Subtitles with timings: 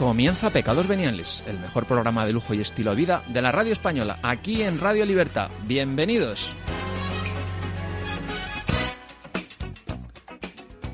[0.00, 3.74] Comienza Pecados Veniales, el mejor programa de lujo y estilo de vida de la radio
[3.74, 5.50] española, aquí en Radio Libertad.
[5.66, 6.54] Bienvenidos.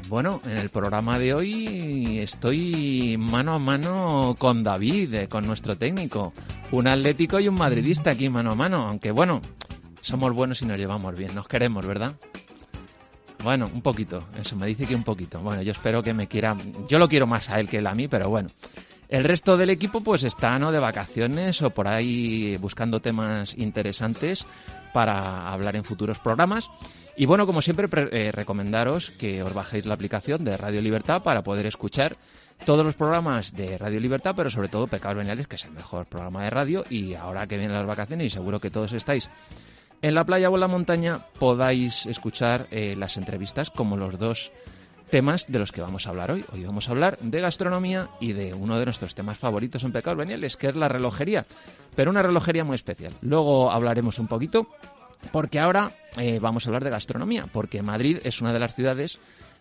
[0.09, 5.79] Bueno, en el programa de hoy estoy mano a mano con David, eh, con nuestro
[5.79, 6.33] técnico.
[6.73, 9.41] Un atlético y un madridista aquí mano a mano, aunque bueno,
[10.01, 12.17] somos buenos y nos llevamos bien, nos queremos, ¿verdad?
[13.45, 15.39] Bueno, un poquito, eso me dice que un poquito.
[15.39, 16.57] Bueno, yo espero que me quiera,
[16.89, 18.49] yo lo quiero más a él que él a mí, pero bueno.
[19.09, 20.73] El resto del equipo pues está ¿no?
[20.73, 24.47] de vacaciones o por ahí buscando temas interesantes
[24.93, 26.69] para hablar en futuros programas.
[27.17, 31.43] Y bueno, como siempre, eh, recomendaros que os bajéis la aplicación de Radio Libertad para
[31.43, 32.17] poder escuchar
[32.65, 36.07] todos los programas de Radio Libertad, pero sobre todo Pecados Veniales, que es el mejor
[36.07, 36.85] programa de radio.
[36.91, 39.31] Y ahora que vienen las vacaciones y seguro que todos estáis
[40.03, 44.53] en la playa o en la montaña, podáis escuchar eh, las entrevistas como los dos
[45.11, 46.45] temas de los que vamos a hablar hoy.
[46.53, 50.19] Hoy vamos a hablar de gastronomía y de uno de nuestros temas favoritos en Pecados
[50.19, 51.47] Veniales, que es la relojería,
[51.95, 53.13] pero una relojería muy especial.
[53.23, 54.69] Luego hablaremos un poquito,
[55.33, 59.19] porque ahora eh, vamos a hablar de gastronomía, porque Madrid es una de las ciudades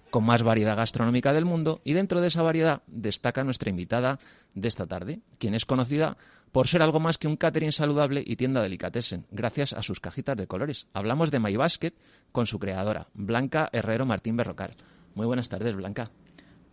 [0.10, 4.20] con más variedad gastronómica del mundo y dentro de esa variedad destaca nuestra invitada
[4.54, 6.18] de esta tarde, quien es conocida
[6.52, 10.38] por ser algo más que un catering saludable y tienda delicatessen, gracias a sus cajitas
[10.38, 10.88] de colores.
[10.94, 11.94] Hablamos de My Basket
[12.32, 14.78] con su creadora, Blanca Herrero Martín Berrocal.
[15.16, 16.12] Muy buenas tardes, Blanca.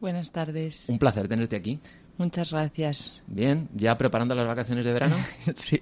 [0.00, 0.88] Buenas tardes.
[0.88, 1.78] Un placer tenerte aquí.
[2.18, 3.20] Muchas gracias.
[3.26, 5.16] Bien, ¿ya preparando las vacaciones de verano?
[5.56, 5.80] sí,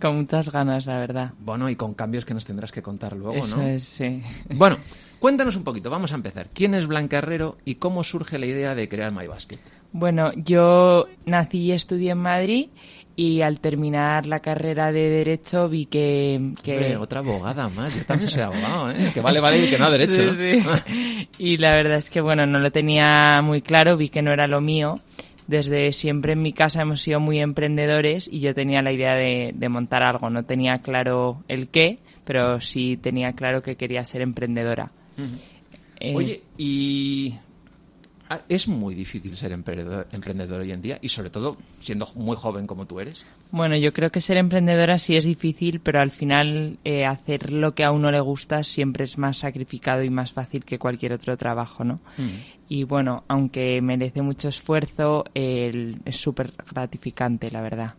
[0.00, 1.32] con muchas ganas, la verdad.
[1.40, 3.62] Bueno, y con cambios que nos tendrás que contar luego, Eso ¿no?
[3.66, 4.22] es, sí.
[4.54, 4.76] Bueno,
[5.18, 6.48] cuéntanos un poquito, vamos a empezar.
[6.52, 9.58] ¿Quién es Blanca Herrero y cómo surge la idea de crear My Basket?
[9.92, 12.68] Bueno, yo nací y estudié en Madrid
[13.16, 16.52] y al terminar la carrera de Derecho vi que...
[16.62, 16.72] que...
[16.72, 19.10] Hombre, otra abogada más, yo también soy abogado, ¿eh?
[19.12, 20.34] Que vale, vale y que no a Derecho.
[20.34, 21.28] Sí, sí.
[21.38, 24.46] y la verdad es que, bueno, no lo tenía muy claro, vi que no era
[24.46, 25.00] lo mío.
[25.46, 29.52] Desde siempre en mi casa hemos sido muy emprendedores y yo tenía la idea de,
[29.54, 30.30] de montar algo.
[30.30, 34.92] No tenía claro el qué, pero sí tenía claro que quería ser emprendedora.
[36.00, 37.34] Eh, Oye, y
[38.48, 42.66] es muy difícil ser emprendedor, emprendedor hoy en día y sobre todo siendo muy joven
[42.66, 43.24] como tú eres.
[43.50, 47.74] Bueno, yo creo que ser emprendedora sí es difícil, pero al final eh, hacer lo
[47.74, 51.36] que a uno le gusta siempre es más sacrificado y más fácil que cualquier otro
[51.36, 52.00] trabajo, ¿no?
[52.68, 57.94] Y bueno, aunque merece mucho esfuerzo, el- es súper gratificante, la verdad.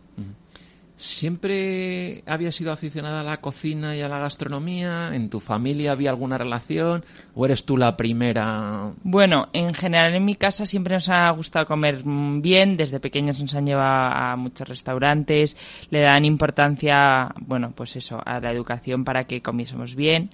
[0.96, 5.10] ¿Siempre habías sido aficionada a la cocina y a la gastronomía?
[5.12, 7.04] ¿En tu familia había alguna relación?
[7.34, 8.92] ¿O eres tú la primera?
[9.02, 12.76] Bueno, en general en mi casa siempre nos ha gustado comer bien.
[12.76, 15.56] Desde pequeños nos han llevado a muchos restaurantes.
[15.90, 20.30] Le dan importancia, bueno, pues eso, a la educación para que comiésemos bien.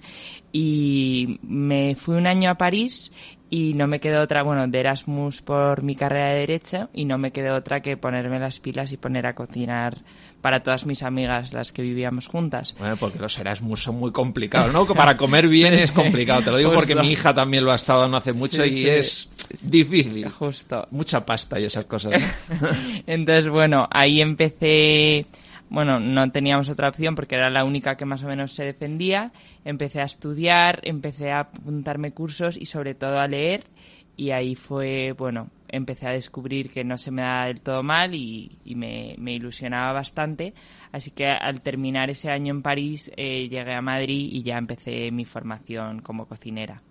[0.51, 3.11] Y me fui un año a París
[3.53, 7.17] y no me quedó otra, bueno, de Erasmus por mi carrera de Derecho y no
[7.17, 9.97] me quedó otra que ponerme las pilas y poner a cocinar
[10.41, 12.73] para todas mis amigas, las que vivíamos juntas.
[12.79, 14.85] Bueno, porque los Erasmus son muy complicados, ¿no?
[14.87, 16.43] Para comer bien Sí, es complicado.
[16.43, 18.73] Te lo digo porque mi hija también lo ha estado no hace mucho Sí, y
[18.83, 18.89] sí.
[18.89, 19.29] es
[19.61, 20.27] difícil.
[20.29, 20.87] Justo.
[20.91, 22.13] Mucha pasta y esas cosas.
[22.59, 22.67] ¿no?
[23.07, 25.25] Entonces, bueno, ahí empecé,
[25.69, 29.31] bueno, no teníamos otra opción porque era la única que más o menos se defendía.
[29.63, 33.65] Empecé a estudiar, empecé a apuntarme cursos y sobre todo a leer.
[34.17, 38.13] Y ahí fue, bueno, empecé a descubrir que no se me da del todo mal
[38.13, 40.53] y, y me, me ilusionaba bastante.
[40.91, 45.09] Así que al terminar ese año en París eh, llegué a Madrid y ya empecé
[45.11, 46.81] mi formación como cocinera.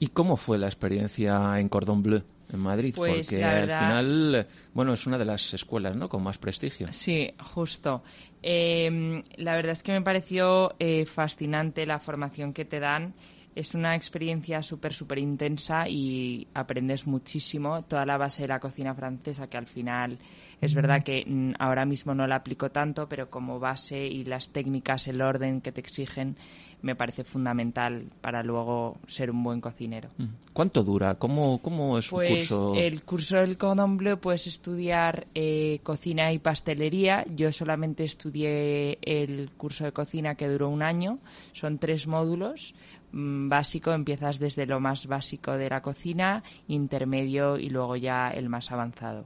[0.00, 2.94] ¿Y cómo fue la experiencia en Cordon Bleu en Madrid?
[2.96, 6.08] Pues, porque la al verdad- final, bueno, es una de las escuelas, ¿no?
[6.08, 6.86] Con más prestigio.
[6.92, 8.02] Sí, justo.
[8.42, 13.14] Eh, la verdad es que me pareció eh, fascinante la formación que te dan.
[13.58, 17.82] Es una experiencia súper, súper intensa y aprendes muchísimo.
[17.82, 20.16] Toda la base de la cocina francesa, que al final
[20.60, 24.50] es verdad que mm, ahora mismo no la aplico tanto, pero como base y las
[24.50, 26.36] técnicas, el orden que te exigen,
[26.82, 30.10] me parece fundamental para luego ser un buen cocinero.
[30.52, 31.16] ¿Cuánto dura?
[31.16, 32.74] ¿Cómo, cómo es un Pues curso?
[32.76, 37.24] el curso del Cordon Bleu puedes estudiar eh, cocina y pastelería.
[37.34, 41.18] Yo solamente estudié el curso de cocina que duró un año.
[41.52, 42.74] Son tres módulos.
[43.12, 48.48] Mm, Básico, empiezas desde lo más básico de la cocina, intermedio y luego ya el
[48.48, 49.24] más avanzado.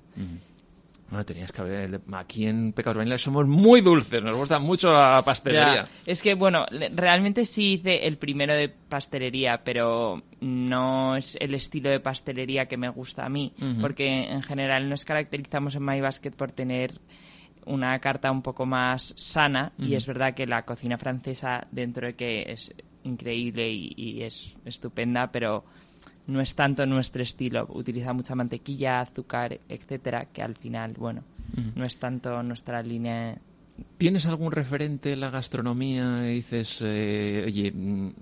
[1.11, 2.01] Bueno, tenías que haber...
[2.15, 5.75] Aquí en Pecados Veniales somos muy dulces, nos gusta mucho la pastelería.
[5.75, 5.89] Ya.
[6.07, 6.65] Es que, bueno,
[6.95, 12.79] realmente sí hice el primero de pastelería, pero no es el estilo de pastelería que
[12.79, 13.83] me gusta a mí, Ujú.
[13.83, 16.93] porque en general nos caracterizamos en My Basket por tener
[17.67, 19.97] una carta un poco más sana y Ujú.
[19.97, 22.73] es verdad que la cocina francesa, dentro de que es
[23.05, 25.65] increíble y, y es estupenda, pero
[26.27, 27.67] no es tanto nuestro estilo.
[27.71, 31.25] Utiliza mucha mantequilla, azúcar, etcétera, que al final, bueno,
[31.75, 33.37] no es tanto nuestra línea.
[33.99, 36.21] ¿Tienes algún referente en la gastronomía?
[36.23, 38.13] Dices, eh, oye, mm,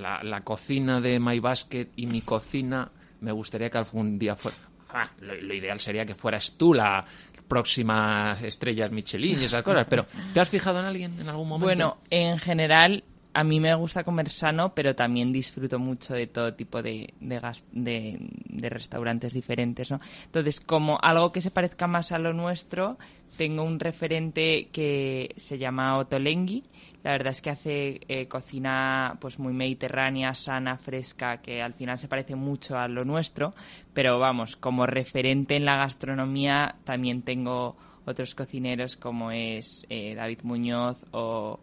[0.00, 4.56] la, cocina de My Basket y mi cocina, me gustaría que algún día fuera.
[4.90, 7.04] Ah, lo, ideal sería que fueras tú la
[7.48, 11.66] próxima estrellas Michelin y esas cosas, pero ¿te has fijado en alguien en algún momento?
[11.66, 16.54] Bueno, en general a mí me gusta comer sano, pero también disfruto mucho de todo
[16.54, 20.00] tipo de, de, restaurantes diferentes, ¿no?
[20.24, 22.98] Entonces, como algo que se parezca más a lo nuestro,
[23.36, 26.62] tengo un referente que se llama Otolenghi.
[27.02, 31.98] La verdad es que hace eh, cocina pues muy mediterránea, sana, fresca, que al final
[31.98, 33.54] se parece mucho a lo nuestro,
[33.92, 40.40] pero vamos, como referente en la gastronomía también tengo otros cocineros como es eh, David
[40.42, 41.58] Muñoz o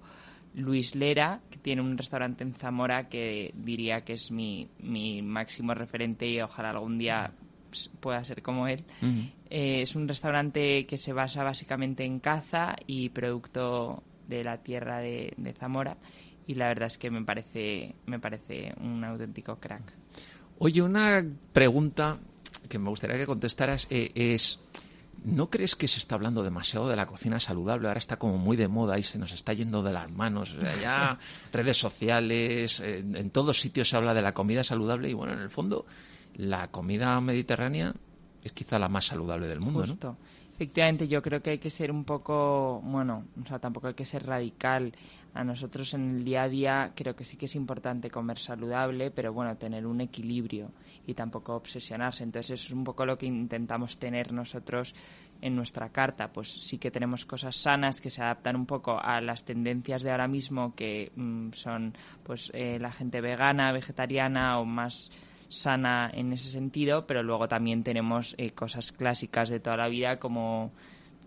[0.59, 5.73] Luis Lera, que tiene un restaurante en Zamora que diría que es mi, mi máximo
[5.73, 7.31] referente y ojalá algún día
[7.99, 8.83] pueda ser como él.
[9.49, 14.99] Eh, es un restaurante que se basa básicamente en caza y producto de la tierra
[14.99, 15.97] de, Zamora
[16.47, 19.93] y la verdad es que me parece, me parece un auténtico crack.
[20.59, 21.23] Oye, una
[21.53, 22.19] pregunta
[22.67, 24.59] que me gustaría que contestaras eh, es
[25.23, 27.87] ¿No crees que se está hablando demasiado de la cocina saludable?
[27.87, 30.55] Ahora está como muy de moda y se nos está yendo de las manos.
[30.81, 31.17] Ya
[31.51, 35.49] redes sociales, en, todos sitios se habla de la comida saludable y bueno, en el
[35.49, 35.85] fondo
[36.35, 37.93] la comida mediterránea
[38.43, 40.17] es quizá la más saludable del mundo, Justo.
[40.59, 44.03] Efectivamente, yo creo que hay que ser un poco, bueno, o sea, tampoco hay que
[44.03, 44.93] ser radical.
[45.33, 49.09] A nosotros en el día a día creo que sí que es importante comer saludable,
[49.09, 50.73] pero bueno, tener un equilibrio
[51.07, 52.25] y tampoco obsesionarse.
[52.25, 54.93] Entonces eso es un poco lo que intentamos tener nosotros
[55.39, 56.27] en nuestra carta.
[56.33, 60.11] Pues sí que tenemos cosas sanas que se adaptan un poco a las tendencias de
[60.11, 65.09] ahora mismo, que mm, son pues eh, la gente vegana, vegetariana o más
[65.49, 70.19] sana en ese sentido, pero luego también tenemos eh, cosas clásicas de toda la vida
[70.19, 70.71] como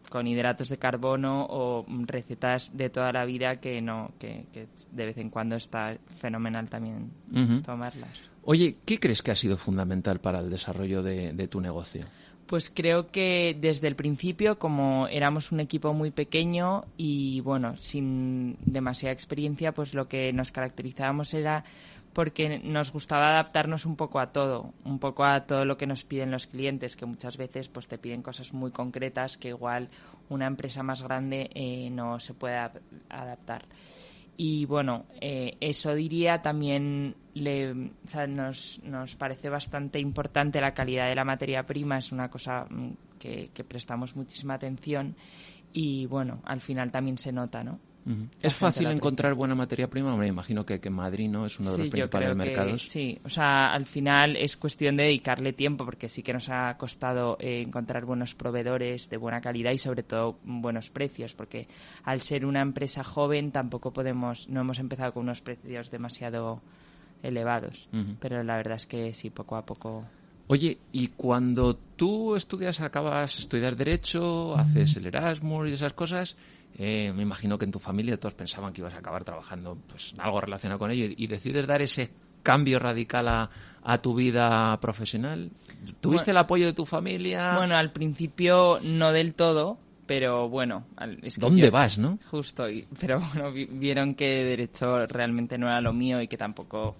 [0.08, 4.44] con hidratos de carbono o recetas de toda la vida que no que,
[4.90, 7.10] de vez en cuando está fenomenal también
[7.64, 8.10] tomarlas.
[8.44, 12.04] Oye, ¿qué crees que ha sido fundamental para el desarrollo de, de tu negocio?
[12.46, 18.58] Pues creo que desde el principio, como éramos un equipo muy pequeño y bueno, sin
[18.66, 21.64] demasiada experiencia, pues lo que nos caracterizábamos era
[22.12, 26.04] porque nos gustaba adaptarnos un poco a todo, un poco a todo lo que nos
[26.04, 29.88] piden los clientes, que muchas veces pues te piden cosas muy concretas que igual
[30.28, 32.56] una empresa más grande eh, no se puede
[33.08, 33.64] adaptar.
[34.36, 37.74] Y bueno, eh, eso diría también le,
[38.28, 42.92] nos, nos parece bastante importante la calidad de la materia prima, es una cosa mm,
[43.18, 45.16] que, que prestamos muchísima atención
[45.72, 47.78] y bueno, al final también se nota, ¿no?
[48.40, 50.16] ¿Es fácil encontrar buena materia prima?
[50.16, 52.82] Me imagino que, que Madrid no es uno de los principales mercados.
[52.82, 56.76] sí, o sea, al final es cuestión de dedicarle tiempo porque sí que nos ha
[56.76, 61.68] costado eh, encontrar buenos proveedores de buena calidad y sobre todo buenos precios porque
[62.04, 66.60] al ser una empresa joven tampoco podemos, no hemos empezado con unos precios demasiado
[67.22, 70.04] elevados, pero la verdad es que sí, poco a poco.
[70.48, 76.36] Oye, y cuando tú estudias, acabas de estudiar Derecho, haces el Erasmus y esas cosas,
[76.78, 80.14] eh, me imagino que en tu familia todos pensaban que ibas a acabar trabajando pues
[80.18, 82.10] algo relacionado con ello y, decides dar ese
[82.42, 85.50] cambio radical a, tu vida profesional.
[86.00, 87.56] ¿Tuviste el apoyo de tu familia?
[87.56, 90.86] Bueno, al principio no del todo, pero bueno.
[91.22, 92.18] Es ¿Dónde vas, no?
[92.30, 92.64] Justo,
[92.98, 96.96] pero bueno, vieron que derecho realmente no era lo mío y que tampoco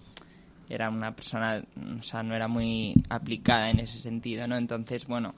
[0.69, 1.63] era una persona,
[1.99, 4.57] o sea, no era muy aplicada en ese sentido, ¿no?
[4.57, 5.35] Entonces, bueno,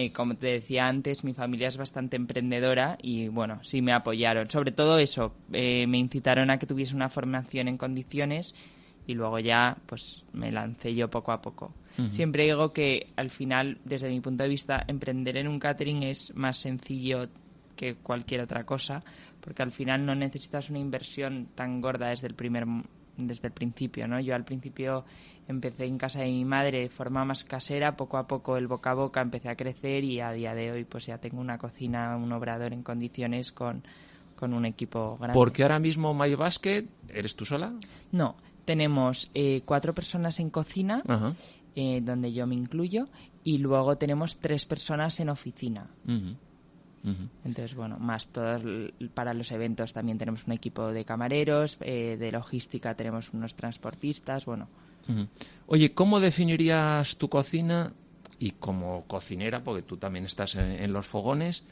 [0.00, 4.48] eh, como te decía antes, mi familia es bastante emprendedora y bueno, sí me apoyaron.
[4.48, 8.54] Sobre todo eso, eh, me incitaron a que tuviese una formación en condiciones
[9.08, 11.74] y luego ya pues me lancé yo poco a poco.
[12.10, 16.32] Siempre digo que al final, desde mi punto de vista, emprender en un catering es
[16.36, 17.28] más sencillo
[17.74, 19.02] que cualquier otra cosa,
[19.40, 22.66] porque al final no necesitas una inversión tan gorda desde el primer
[23.16, 24.20] desde el principio, ¿no?
[24.20, 25.04] Yo al principio
[25.48, 28.90] empecé en casa de mi madre de forma más casera, poco a poco el boca
[28.90, 32.16] a boca empecé a crecer y a día de hoy pues ya tengo una cocina,
[32.16, 33.82] un obrador en condiciones con,
[34.40, 35.34] un equipo grande.
[35.34, 37.72] Porque ahora mismo My Basket, ¿eres tú sola?
[38.12, 38.36] No,
[38.66, 41.02] tenemos eh, cuatro personas en cocina,
[41.74, 43.06] eh, donde yo me incluyo,
[43.42, 45.88] y luego tenemos tres personas en oficina.
[47.42, 48.62] Entonces, bueno, más todos
[49.14, 54.44] para los eventos también tenemos un equipo de camareros, eh, de logística tenemos unos transportistas,
[54.44, 54.68] bueno.
[55.66, 57.92] Oye, ¿cómo definirías tu cocina
[58.38, 61.64] y como cocinera, porque tú también estás en, los fogones,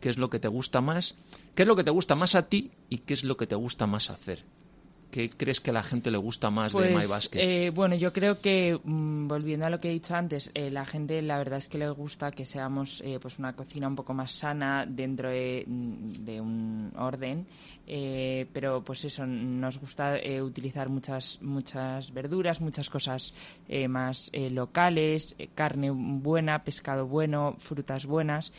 [0.00, 1.14] qué es lo que te gusta más?
[1.54, 3.54] ¿Qué es lo que te gusta más a ti y qué es lo que te
[3.54, 4.44] gusta más hacer?
[5.10, 7.40] ¿Qué crees que a la gente le gusta más de Pues, MyBasket?
[7.40, 10.84] eh, bueno, yo creo que, mm, volviendo a lo que he dicho antes, eh, la
[10.84, 14.12] gente la verdad es que le gusta que seamos eh, pues una cocina un poco
[14.12, 17.46] más sana dentro de, mm, de un orden,
[17.86, 23.34] eh, pero pues eso, nos gusta utilizar muchas, muchas verduras, muchas cosas
[23.88, 28.52] más eh, locales, carne buena, pescado bueno, frutas buenas,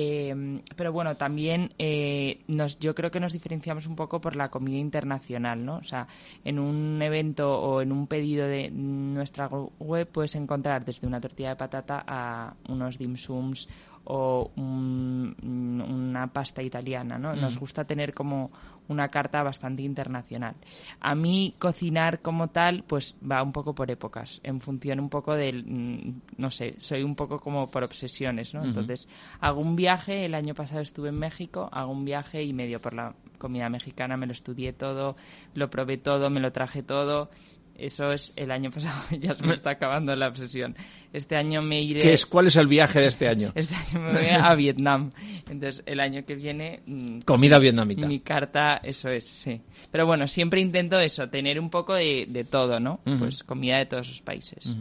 [0.00, 4.48] eh, pero bueno, también eh, nos, yo creo que nos diferenciamos un poco por la
[4.48, 5.78] comida internacional, ¿no?
[5.78, 6.06] O sea,
[6.44, 11.48] en un evento o en un pedido de nuestra web puedes encontrar desde una tortilla
[11.48, 13.66] de patata a unos dim sums
[14.10, 17.34] o un- una pasta italiana, ¿no?
[17.36, 17.58] Nos Mm.
[17.60, 18.50] gusta tener como
[18.88, 20.54] una carta bastante internacional.
[21.00, 25.34] A mí cocinar como tal, pues va un poco por épocas, en función un poco
[25.34, 28.64] del, mm, no sé, soy un poco como por obsesiones, ¿no?
[28.64, 29.06] Entonces,
[29.40, 32.94] hago un viaje, el año pasado estuve en México, hago un viaje y medio por
[32.94, 35.16] la comida mexicana, me lo estudié todo,
[35.54, 37.28] lo probé todo, me lo traje todo.
[37.78, 40.74] Eso es el año pasado, ya se me está acabando la obsesión.
[41.12, 42.00] Este año me iré...
[42.00, 43.52] ¿Qué es, ¿Cuál es el viaje de este año?
[43.54, 45.12] Este año me voy a Vietnam.
[45.48, 46.82] Entonces, el año que viene...
[46.84, 48.06] mm, Comida vietnamita.
[48.08, 49.60] Mi carta, eso es, sí.
[49.92, 53.00] Pero bueno, siempre intento eso, tener un poco de, de todo, ¿no?
[53.18, 54.74] Pues comida de todos los países.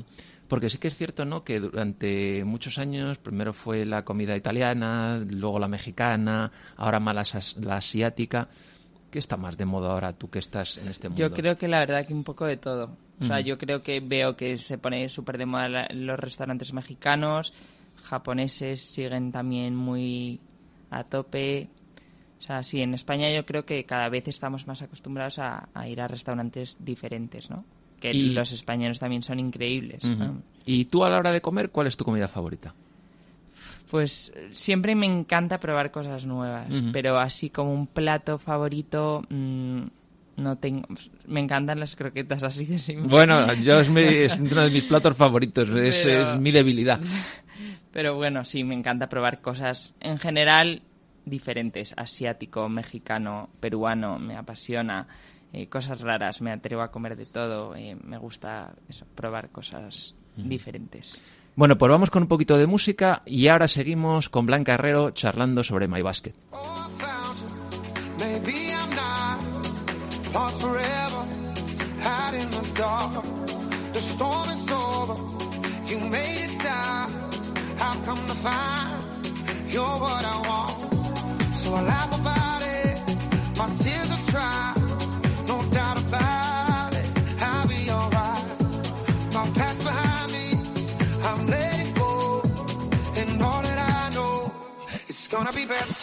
[0.48, 1.44] Porque sí que es cierto, ¿no?
[1.44, 7.76] Que durante muchos años, primero fue la comida italiana, luego la mexicana, ahora más la
[7.76, 8.50] asiática.
[9.18, 11.24] ¿Qué está más de moda ahora tú que estás en este mundo?
[11.24, 12.96] Yo creo que la verdad que un poco de todo.
[13.20, 16.72] O sea, yo creo que veo que se pone súper de moda la- los restaurantes
[16.72, 17.52] mexicanos,
[18.04, 20.40] japoneses siguen también muy
[20.92, 21.68] a tope.
[22.40, 25.88] O sea, sí, en España yo creo que cada vez estamos más acostumbrados a, a
[25.88, 27.66] ir a restaurantes diferentes, ¿no?
[28.00, 30.04] Que Y- los españoles también son increíbles.
[30.64, 32.76] Y tú a la hora de comer, ¿cuál es tu comida favorita?
[33.90, 39.82] Pues siempre me encanta probar cosas nuevas, pero así como un plato favorito mm,
[40.38, 40.88] no tengo.
[41.26, 43.08] Me encantan las croquetas así de simple.
[43.08, 47.00] Bueno, yo es, mi- es uno de mis platos favoritos, es, Pero- es mi debilidad.
[47.94, 50.82] Pero bueno, sí, me encanta probar cosas en general
[51.26, 51.94] diferentes.
[51.98, 55.08] Asiático, mexicano, peruano, me apasiona.
[55.54, 57.74] eh, cosas raras, me atrevo a comer de todo.
[57.76, 61.20] eh, me gusta eso, probar cosas diferentes.
[61.58, 65.64] Bueno, pues vamos con un poquito de música y ahora seguimos con Blanca Herrero charlando
[65.64, 66.36] sobre My Basket.
[81.54, 83.58] So I laugh about it.
[83.58, 84.77] My tears are.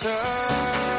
[0.04, 0.93] Master.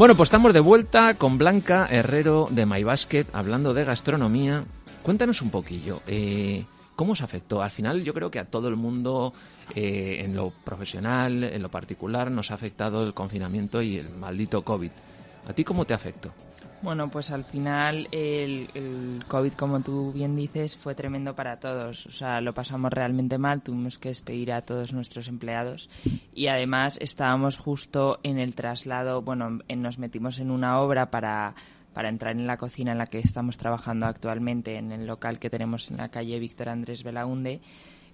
[0.00, 4.64] Bueno, pues estamos de vuelta con Blanca Herrero de My Basket hablando de gastronomía.
[5.02, 6.64] Cuéntanos un poquillo, eh,
[6.96, 7.62] ¿cómo os afectó?
[7.62, 9.34] Al final yo creo que a todo el mundo,
[9.74, 14.62] eh, en lo profesional, en lo particular, nos ha afectado el confinamiento y el maldito
[14.62, 14.90] COVID.
[15.46, 16.32] ¿A ti cómo te afectó?
[16.82, 22.06] Bueno, pues al final el, COVID, como tú bien dices, fue tremendo para todos.
[22.06, 25.90] O sea, lo pasamos realmente mal, tuvimos que despedir a todos nuestros empleados
[26.34, 31.54] y además estábamos justo en el traslado, bueno, en- nos metimos en una obra para,
[31.92, 35.50] para entrar en la cocina en la que estamos trabajando actualmente, en el local que
[35.50, 37.60] tenemos en la calle Víctor Andrés Belaunde.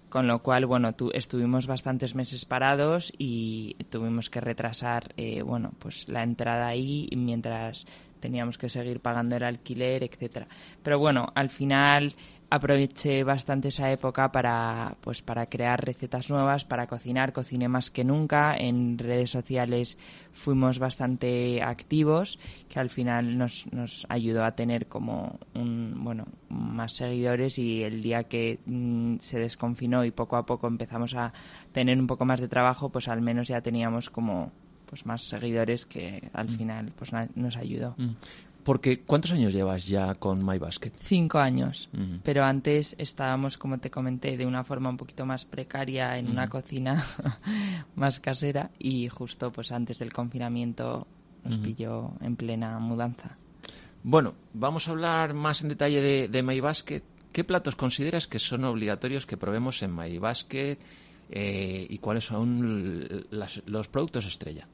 [0.09, 5.73] Con lo cual, bueno, tu- estuvimos bastantes meses parados y tuvimos que retrasar, eh, bueno,
[5.81, 7.85] pues la entrada ahí mientras
[8.27, 10.49] teníamos que seguir pagando el alquiler, etcétera.
[10.83, 12.13] Pero bueno, al final
[12.51, 18.03] aproveché bastante esa época para, pues, para crear recetas nuevas, para cocinar, cociné más que
[18.03, 18.57] nunca.
[18.57, 19.97] En redes sociales
[20.33, 26.95] fuimos bastante activos, que al final nos, nos ayudó a tener como un, bueno, más
[26.95, 31.33] seguidores y el día que mm, se desconfinó y poco a poco empezamos a
[31.71, 34.51] tener un poco más de trabajo, pues al menos ya teníamos como
[34.87, 37.95] pues más seguidores que al final pues nos ayudó.
[37.99, 38.15] Mm.
[38.67, 40.93] Porque, ¿cuántos años llevas ya con MyBasket?
[40.99, 41.89] Cinco años.
[41.93, 42.19] Ujú.
[42.25, 46.49] Pero antes estábamos, como te comenté, de una forma un poquito más precaria en una
[46.49, 47.05] cocina
[47.95, 51.07] más casera y justo pues antes del confinamiento
[51.45, 53.37] nos pilló en plena mudanza.
[54.03, 57.05] Bueno, vamos a hablar más en detalle de, de MyBasket.
[57.31, 60.81] ¿Qué platos consideras que son obligatorios que probemos en MyBasket
[61.31, 64.67] eh, y cuáles son las- los productos estrella?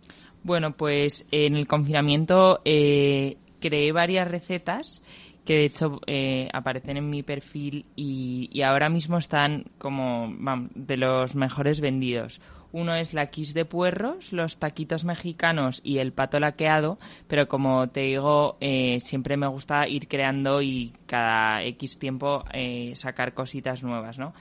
[0.44, 5.00] Bueno, pues en el confinamiento eh, creé varias recetas
[5.44, 10.32] que de hecho eh, aparecen en mi perfil y, ahora mismo están como
[10.74, 12.40] de los mejores vendidos.
[12.70, 16.96] Uno es la quiche de puerros, los taquitos mexicanos y el pato laqueado,
[17.28, 22.92] pero como te digo, eh, siempre me gusta ir creando y cada X tiempo eh,
[22.94, 24.32] sacar cositas nuevas, ¿no?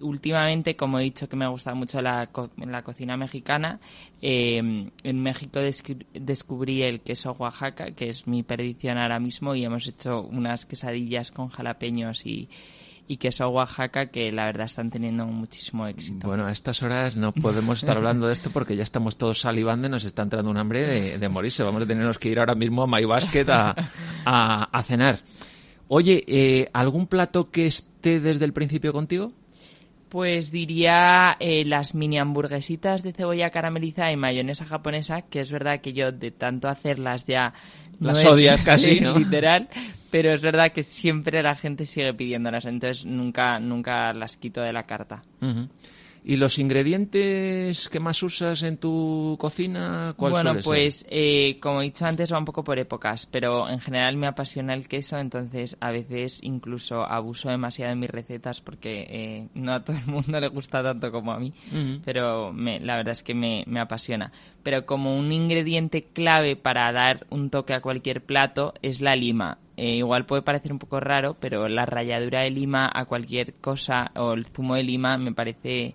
[0.00, 3.78] Últimamente, como he dicho que me gusta mucho la, la cocina mexicana,
[4.20, 5.60] eh, en México
[6.14, 11.30] descubrí el queso Oaxaca, que es mi perdición ahora mismo, y hemos hecho unas quesadillas
[11.30, 12.48] con jalapeños y,
[13.06, 16.28] y queso Oaxaca que la verdad están teniendo muchísimo éxito.
[16.28, 19.88] Bueno, a estas horas no podemos estar hablando de esto porque ya estamos todos salivando
[19.88, 21.62] y nos está entrando un hambre de, de morirse.
[21.62, 23.74] Vamos a tenernos que ir ahora mismo a MyBasket a,
[24.24, 25.20] a, a cenar.
[25.88, 29.32] Oye, eh, ¿algún plato que esté desde el principio contigo?
[30.10, 35.80] Pues diría eh, las mini hamburguesitas de cebolla caramelizada y mayonesa japonesa, que es verdad
[35.80, 37.54] que yo de tanto hacerlas ya
[38.00, 39.16] Las es odias casi, ¿no?
[39.16, 39.68] literal,
[40.10, 44.72] pero es verdad que siempre la gente sigue pidiéndolas, entonces nunca nunca las quito de
[44.72, 45.22] la carta.
[46.22, 50.12] ¿Y los ingredientes que más usas en tu cocina?
[50.16, 53.80] ¿Cuál bueno, pues eh, como he dicho antes va un poco por épocas, pero en
[53.80, 59.06] general me apasiona el queso, entonces a veces incluso abuso demasiado en mis recetas porque
[59.08, 61.54] eh, no a todo el mundo le gusta tanto como a mí,
[62.04, 64.30] pero me- la verdad es que me, me apasiona.
[64.62, 69.58] Pero como un ingrediente clave para dar un toque a cualquier plato es la lima.
[69.76, 74.10] Eh, igual puede parecer un poco raro, pero la ralladura de lima a cualquier cosa
[74.16, 75.94] o el zumo de lima me parece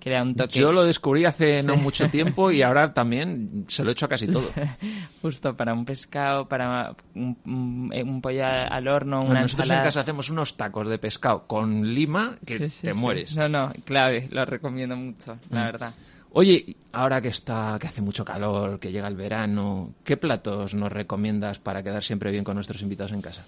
[0.00, 3.64] que le da un toque Yo lo descubrí hace no mucho tiempo y ahora también
[3.68, 4.50] se lo he hecho a casi todo.
[5.20, 9.82] Justo para un pescado, para un, un- un pollo al horno, una Bueno, nosotros en
[9.82, 13.36] casa hacemos unos tacos de pescado con lima que Sí, sí, te mueres.
[13.36, 15.64] No, no, clave, lo recomiendo mucho, la Mm.
[15.66, 15.94] verdad.
[16.38, 20.92] Oye, ahora que está, que hace mucho calor, que llega el verano, ¿qué platos nos
[20.92, 23.42] recomiendas para quedar siempre bien con nuestros invitados en casa?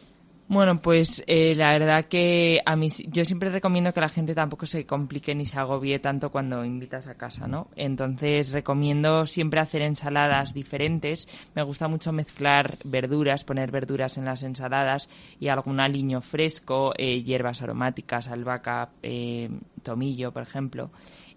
[0.49, 4.65] Bueno, pues eh, la verdad que a mí yo siempre recomiendo que la gente tampoco
[4.65, 7.69] se complique ni se agobie tanto cuando invitas a casa, ¿no?
[7.77, 11.29] Entonces recomiendo siempre hacer ensaladas diferentes.
[11.55, 17.23] Me gusta mucho mezclar verduras, poner verduras en las ensaladas y algún aliño fresco, eh,
[17.23, 19.51] hierbas aromáticas, albahaca, eh,
[19.83, 20.91] tomillo, por ejemplo.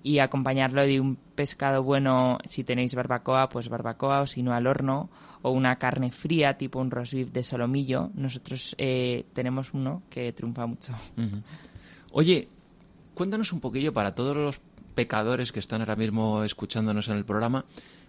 [0.03, 4.67] Y acompañarlo de un pescado bueno, si tenéis barbacoa, pues barbacoa o si no al
[4.67, 5.09] horno
[5.43, 8.09] o una carne fría, tipo un roast beef de solomillo.
[8.13, 10.93] Nosotros eh, tenemos uno que triunfa mucho.
[12.11, 12.47] Oye,
[13.13, 14.61] cuéntanos un poquillo para todos los
[14.93, 17.65] pecadores que están ahora mismo escuchándonos en el programa,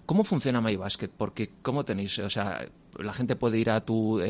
[0.06, 1.10] ¿cómo funciona MyBasket?
[1.16, 2.18] Porque, ¿cómo tenéis?
[2.18, 2.66] O sea,
[2.98, 4.24] la gente puede ir a tu, eh,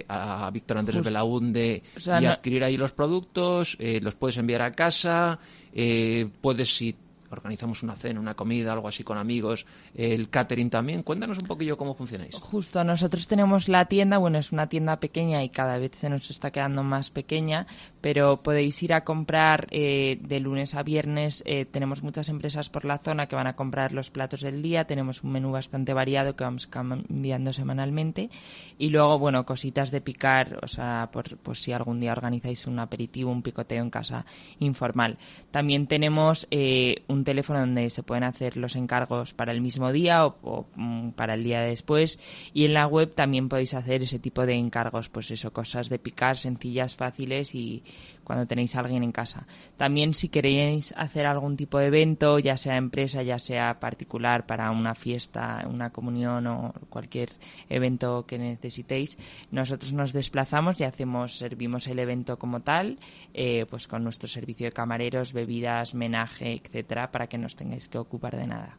[0.00, 1.08] eh, a Víctor Andrés Justo.
[1.10, 5.38] Belaunde O sea, y no- adquirir ahí los productos, eh, los puedes enviar a casa,
[5.72, 6.94] eh, puedes si
[7.30, 11.02] organizamos una cena, una comida, algo así con amigos, el catering también.
[11.02, 12.34] Cuéntanos un poquillo cómo funcionáis.
[12.34, 16.30] Justo, nosotros tenemos la tienda, bueno, es una tienda pequeña y cada vez se nos
[16.30, 17.66] está quedando más pequeña,
[18.00, 21.42] pero podéis ir a comprar eh, de lunes a viernes.
[21.46, 24.84] eh, tenemos muchas empresas por la zona que van a comprar los platos del día,
[24.84, 28.30] tenemos un menú bastante variado que vamos cambiando semanalmente
[28.78, 32.78] y luego, bueno, cositas de picar, o sea, por, por si algún día organizáis un
[32.78, 34.24] aperitivo, un picoteo en casa
[34.58, 35.18] informal.
[35.50, 39.92] También tenemos eh, un un teléfono donde se pueden hacer los encargos para el mismo
[39.92, 42.18] día o, mm, para el día después.
[42.54, 45.98] Y en la web también podéis hacer ese tipo de encargos, pues eso, cosas de
[45.98, 47.82] picar sencillas, fáciles y
[48.28, 49.46] cuando tenéis alguien en casa.
[49.78, 54.70] También si queréis hacer algún tipo de evento, ya sea empresa, ya sea particular para
[54.70, 57.30] una fiesta, una comunión o cualquier
[57.70, 59.16] evento que necesitéis,
[59.50, 62.98] nosotros nos desplazamos y hacemos, servimos el evento como tal,
[63.32, 67.88] eh, pues con nuestro servicio de camareros, bebidas, menaje, etcétera, para que no os tengáis
[67.88, 68.76] que ocupar de nada.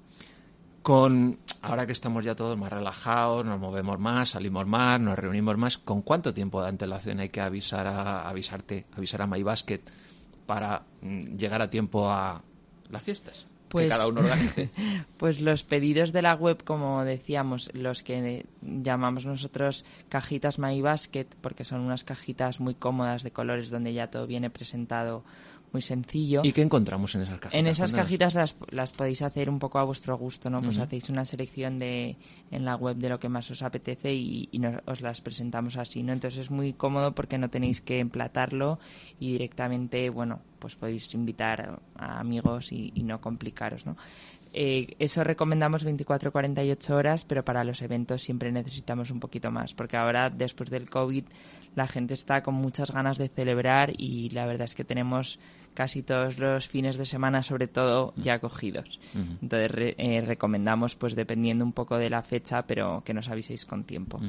[0.81, 5.57] Con ahora que estamos ya todos más relajados, nos movemos más, salimos más, nos reunimos
[5.57, 9.81] más, ¿con cuánto tiempo de antelación hay que avisar a avisarte, avisar a MyBasket
[10.45, 12.41] para mm, llegar a tiempo a
[12.89, 13.45] las fiestas?
[13.69, 14.69] Pues- que cada uno organice.
[15.17, 21.65] Pues los pedidos de la web, como decíamos, los que llamamos nosotros cajitas MyBasket, porque
[21.65, 25.23] son unas cajitas muy cómodas de colores donde ya todo viene presentado
[25.71, 26.41] muy sencillo.
[26.43, 27.60] ¿Y qué encontramos en esas cajitas?
[27.60, 30.62] En esas cajitas las, las podéis hacer un poco a vuestro gusto, ¿no?
[30.62, 32.17] Pues hacéis una selección de
[32.51, 35.77] en la web de lo que más os apetece y, y nos- os las presentamos
[35.77, 36.13] así, ¿no?
[36.13, 38.79] Entonces es muy cómodo porque no tenéis que emplatarlo
[39.19, 43.95] y directamente, bueno, pues podéis invitar a amigos y, y no complicaros, ¿no?
[44.51, 49.97] Eh, eso recomendamos 24-48 horas, pero para los eventos siempre necesitamos un poquito más, porque
[49.97, 51.23] ahora, después del COVID,
[51.75, 55.39] la gente está con muchas ganas de celebrar y la verdad es que tenemos
[55.75, 58.99] casi todos los fines de semana, sobre todo, ya cogidos.
[59.41, 63.65] Entonces, re- eh, recomendamos, pues dependiendo un poco de la fecha, pero que nos aviséis
[63.65, 64.19] con tiempo.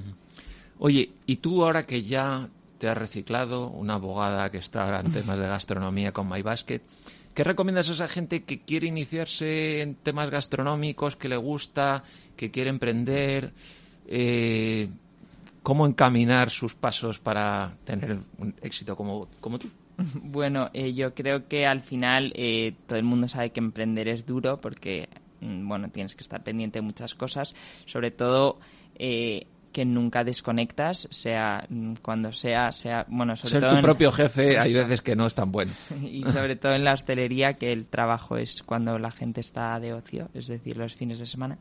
[0.78, 5.38] Oye, ¿y tú ahora que ya te has reciclado, una abogada que está en temas
[5.38, 6.82] de gastronomía con MyBasket,
[7.40, 12.04] ¿qué recomiendas a esa gente que quiere iniciarse en temas gastronómicos, que le gusta,
[12.36, 13.54] que quiere emprender?
[14.06, 14.90] Eh,
[15.62, 19.70] ¿Cómo encaminar sus pasos para tener un éxito como, como tú?
[20.22, 24.26] Bueno, eh, yo creo que al final eh, todo el mundo sabe que emprender es
[24.26, 25.08] duro porque,
[25.40, 27.54] mm, bueno, tienes que estar pendiente de muchas cosas,
[27.86, 28.58] sobre todo
[28.96, 33.82] eh, que nunca desconectas, sea mm, cuando sea, sea, bueno, sobre Ser todo tu en-
[33.82, 35.72] propio jefe hay veces que no es tan bueno.
[36.02, 39.92] y sobre todo en la hostelería que el trabajo es cuando la gente está de
[39.92, 41.58] ocio, es decir, los fines de semana.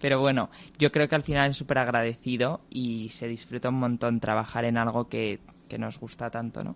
[0.00, 4.18] Pero bueno, yo creo que al final es súper agradecido y se disfruta un montón
[4.18, 6.74] trabajar en algo que, que nos gusta tanto, ¿no?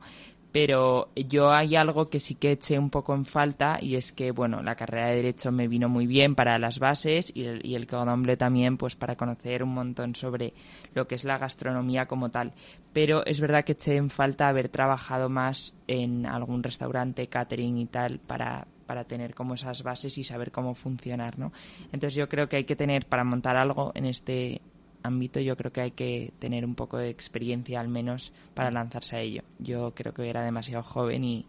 [0.56, 4.30] Pero yo hay algo que sí que eché un poco en falta y es que,
[4.30, 7.74] bueno, la carrera de Derecho me vino muy bien para las bases y el, y
[7.74, 10.54] el Cordon Bleu también, pues para conocer un montón sobre
[10.94, 12.54] lo que es la gastronomía como tal.
[12.94, 17.84] Pero es verdad que eché en falta haber trabajado más en algún restaurante, catering y
[17.84, 21.52] tal para, para tener como esas bases y saber cómo funcionar, ¿no?
[21.92, 24.62] Entonces yo creo que hay que tener, para montar algo en este
[25.06, 29.16] ámbito, yo creo que hay que tener un poco de experiencia al menos para lanzarse
[29.16, 29.42] a ello.
[29.58, 31.46] Yo creo que era demasiado joven y...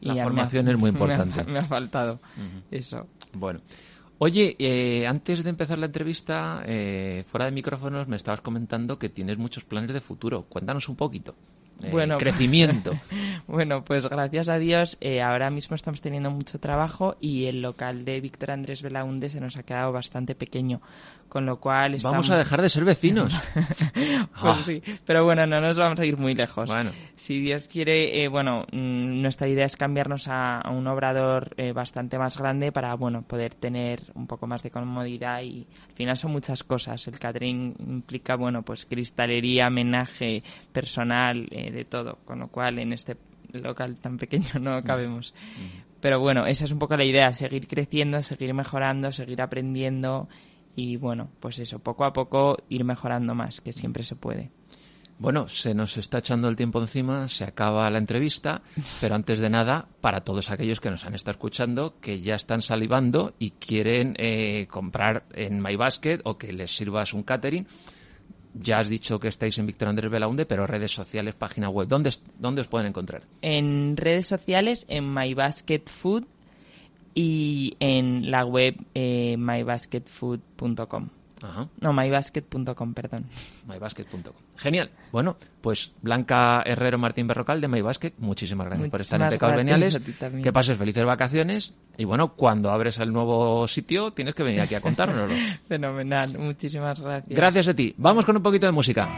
[0.00, 1.44] La ha- formación es muy me ha- importante.
[1.50, 2.20] Me ha, faltado
[2.70, 3.06] eso.
[3.32, 3.60] Bueno.
[4.18, 9.08] Oye, eh, antes de empezar la entrevista, eh, fuera de micrófonos me estabas comentando que
[9.08, 10.44] tienes muchos planes de futuro.
[10.44, 11.34] Cuéntanos un poquito.
[11.82, 12.92] Eh, Bueno, crecimiento.
[13.46, 18.06] Bueno, pues gracias a Dios, eh, ahora mismo estamos teniendo mucho trabajo y el local
[18.06, 20.80] de Víctor Andrés Belaunde se nos ha quedado bastante pequeño,
[21.28, 23.34] con lo cual Vamos a dejar de ser vecinos.
[23.94, 24.62] Pues Ah.
[24.64, 26.68] sí, pero bueno, no nos vamos a ir muy lejos.
[26.70, 26.90] Bueno.
[27.16, 31.72] Si Dios quiere, eh, bueno, mm, nuestra idea es cambiarnos a, a un obrador eh,
[31.72, 36.16] bastante más grande para, bueno, poder tener un poco más de comodidad y al final
[36.16, 37.06] son muchas cosas.
[37.08, 43.16] El catering implica, bueno, pues cristalería, menaje, personal, de todo, con lo cual en este
[43.52, 45.34] local tan pequeño no cabemos.
[46.00, 50.28] Pero bueno, esa es un poco la idea, seguir creciendo, seguir mejorando, seguir aprendiendo
[50.76, 54.50] y bueno, pues eso, poco a poco ir mejorando más, que siempre se puede.
[55.16, 58.62] Bueno, se nos está echando el tiempo encima, se acaba la entrevista,
[59.00, 62.62] pero antes de nada, para todos aquellos que nos han estado escuchando, que ya están
[62.62, 67.66] salivando y quieren eh, comprar en MyBasket o que les sirvas un catering,
[68.54, 72.10] ya has dicho que estáis en Víctor Andrés Belaunde, pero redes sociales, página web, ¿dónde,
[72.38, 73.22] dónde os pueden encontrar?
[73.42, 76.24] En redes sociales, en MyBasketFood
[77.14, 81.08] y en la web eh, mybasketfood.com.
[81.44, 83.26] Ajá, No, mybasket.com, perdón.
[83.66, 84.32] mybasket.com.
[84.56, 84.90] Genial.
[85.12, 90.00] Bueno, pues Blanca Herrero Martín Berrocal de MyBasket, muchísimas gracias por estar en Pecados Veniales.
[90.42, 94.74] Que pases felices vacaciones y bueno, cuando abres el nuevo sitio tienes que venir aquí
[94.74, 95.34] a contárnoslo.
[95.68, 97.36] Fenomenal, muchísimas gracias.
[97.36, 97.94] Gracias a ti.
[97.98, 99.08] Vamos con un poquito de música.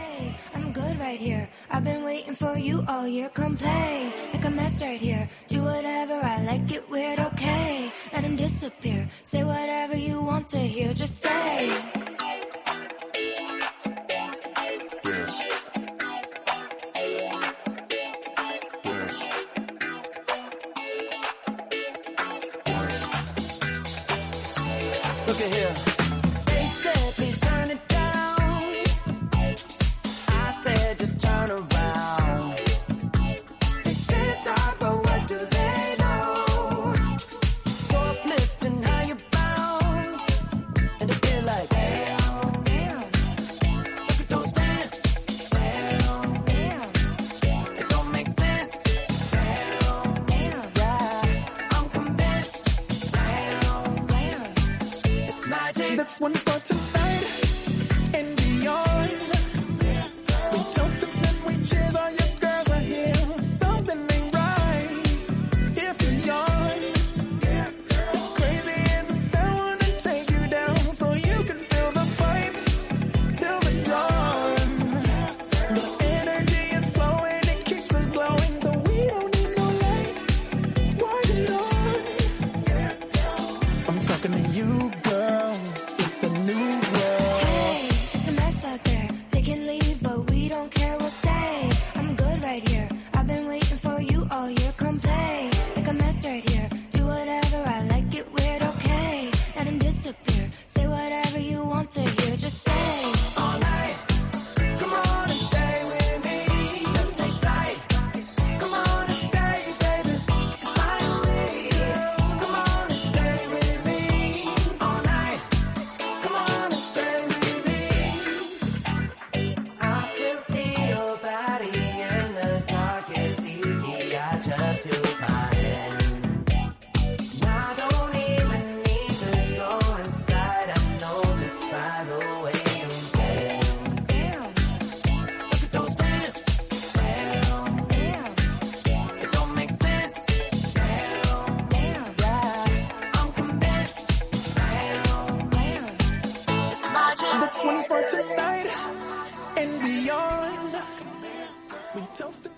[9.23, 10.93] Say whatever you want to hear.
[10.93, 12.16] Just say.
[25.37, 25.86] Look at here.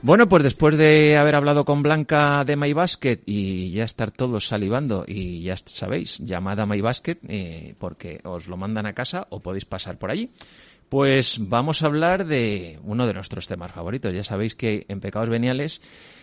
[0.10, 4.48] Bueno, pues después de haber hablado con Blanca de My Basket y ya estar todos
[4.48, 9.66] salivando y ya sabéis, My Basket eh, porque os lo mandan a casa o podéis
[9.66, 10.32] pasar por allí.
[10.90, 14.12] Pues vamos a hablar de uno de nuestros temas favoritos.
[14.12, 15.80] Ya sabéis que en Pecados Veniales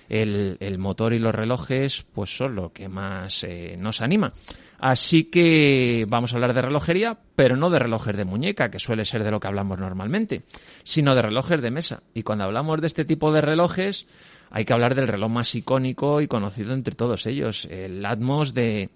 [0.08, 4.32] el, motor y los relojes pues son lo que más eh, nos anima.
[4.78, 9.04] Así que vamos a hablar de relojería, pero no de relojes de muñeca, que suele
[9.04, 10.42] ser de lo que hablamos normalmente,
[10.84, 12.02] sino de relojes de mesa.
[12.12, 14.06] Y cuando hablamos de este tipo de relojes,
[14.50, 18.90] hay que hablar del reloj más icónico y conocido entre todos ellos, el Atmos de,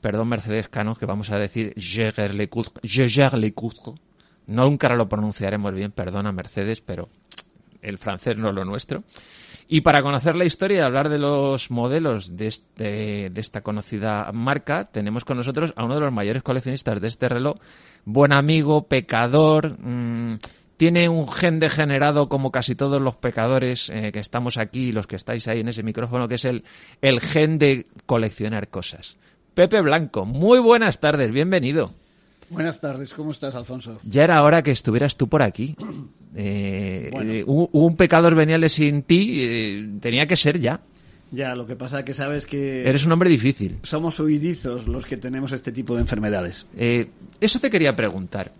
[0.00, 2.34] perdón Mercedes Cano, que vamos a decir Jaeger
[2.82, 3.94] Jaeger LeCoultre.
[4.46, 7.08] No nunca lo pronunciaremos bien, perdona Mercedes, pero
[7.82, 9.04] el francés no es lo nuestro.
[9.70, 14.30] Y para conocer la historia y hablar de los modelos de, este, de esta conocida
[14.32, 17.58] marca, tenemos con nosotros a uno de los mayores coleccionistas de este reloj,
[18.06, 20.38] buen amigo, pecador, mmm,
[20.78, 25.06] tiene un gen degenerado como casi todos los pecadores eh, que estamos aquí y los
[25.06, 26.64] que estáis ahí en ese micrófono, que es el,
[27.02, 29.16] el gen de coleccionar cosas.
[29.54, 31.92] Pepe Blanco, muy buenas tardes, bienvenido.
[32.50, 34.00] Buenas tardes, ¿cómo estás, Alfonso?
[34.04, 35.76] Ya era hora que estuvieras tú por aquí.
[36.40, 37.32] Eh, Bueno.
[37.32, 40.82] eh, un, un pecador veniales sin ti eh, tenía que ser ya.
[41.32, 43.78] Ya, lo que pasa que sabes que Eres un hombre difícil.
[43.82, 46.66] somos huidizos los que tenemos este tipo de enfermedades.
[46.76, 47.08] Eh,
[47.40, 48.52] eso te quería preguntar.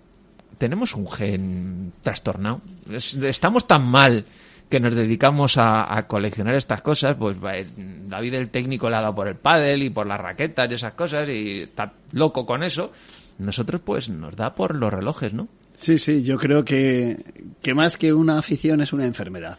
[0.57, 2.63] ¿Tenemos un gen trastornado?
[2.91, 4.25] Es- Estamos tan mal
[4.71, 7.17] que nos dedicamos a, a coleccionar estas cosas.
[7.17, 10.75] Pues David el técnico le ha dado por el pádel y por las raquetas y
[10.75, 12.91] esas cosas y está loco con eso.
[13.39, 15.49] Nosotros pues nos da por los relojes, ¿no?
[15.77, 17.17] Sí, sí, yo creo que,
[17.63, 19.59] que más que una afición es una enfermedad.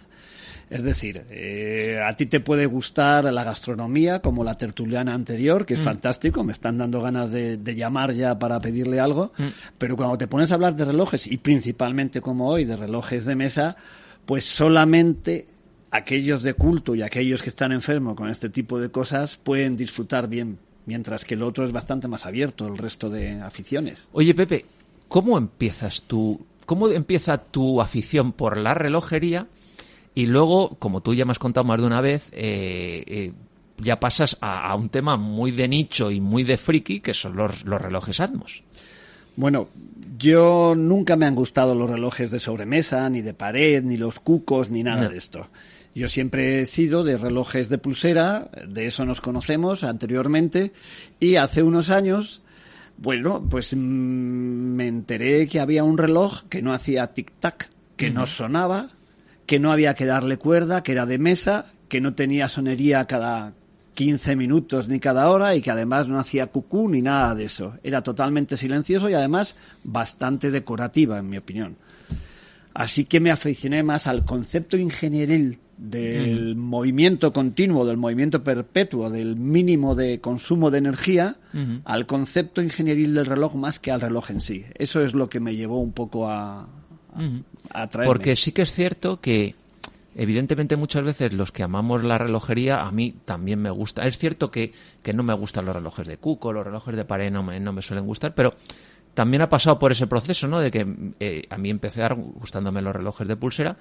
[0.69, 5.73] Es decir, eh, a ti te puede gustar la gastronomía, como la tertuliana anterior, que
[5.73, 9.31] es fantástico, me están dando ganas de, de llamar ya para pedirle algo,
[9.79, 13.35] pero cuando te pones a hablar de relojes, y principalmente como hoy, de relojes de
[13.35, 13.77] mesa,
[14.27, 15.47] pues solamente
[15.89, 20.27] aquellos de culto y aquellos que están enfermos con este tipo de cosas pueden disfrutar
[20.27, 24.09] bien, mientras que el otro es bastante más abierto, el resto de aficiones.
[24.11, 24.65] Oye, Pepe,
[25.07, 26.47] ¿cómo empiezas tú?
[26.65, 29.45] ¿Cómo empieza tu afición por la relojería?
[30.15, 33.33] Y luego, como tú ya me has contado más de una vez, eh, eh,
[33.77, 37.63] ya pasas a, un tema muy de nicho y muy de friki, que son los,
[37.65, 38.63] los relojes Atmos.
[39.39, 39.69] Bueno,
[40.17, 44.69] yo nunca me han gustado los relojes de sobremesa, ni de pared, ni los cucos,
[44.69, 45.09] ni nada No.
[45.11, 45.47] de esto.
[45.95, 50.73] Yo siempre he sido de relojes de pulsera, de eso nos conocemos anteriormente,
[51.21, 52.41] y hace unos años,
[52.97, 58.25] bueno, pues mm, me enteré que había un reloj que no hacía tic-tac, que no
[58.25, 58.89] sonaba,
[59.45, 63.53] que no había que darle cuerda, que era de mesa, que no tenía sonería cada
[63.99, 67.73] 15 minutos ni cada hora y que además no hacía cucú ni nada de eso.
[67.83, 71.75] Era totalmente silencioso y además bastante decorativa, en mi opinión.
[72.73, 79.35] Así que me aficioné más al concepto ingenieril del movimiento continuo, del movimiento perpetuo, del
[79.35, 81.35] mínimo de consumo de energía,
[81.83, 84.63] al concepto ingenieril del reloj más que al reloj en sí.
[84.75, 88.13] Eso es lo que me llevó un poco a, a atraerme.
[88.13, 89.55] Porque sí que es cierto que,
[90.15, 94.03] evidentemente, muchas veces los que amamos la relojería, a mí también me gusta.
[94.03, 97.31] Es cierto que, que no me gustan los relojes de cuco, los relojes de pared
[97.31, 98.53] no me, no me suelen gustar, pero
[99.13, 100.59] también ha pasado por ese proceso, ¿no?
[100.59, 100.85] De que
[101.19, 103.77] eh, a mí empecé a gustándome los relojes de pulsera,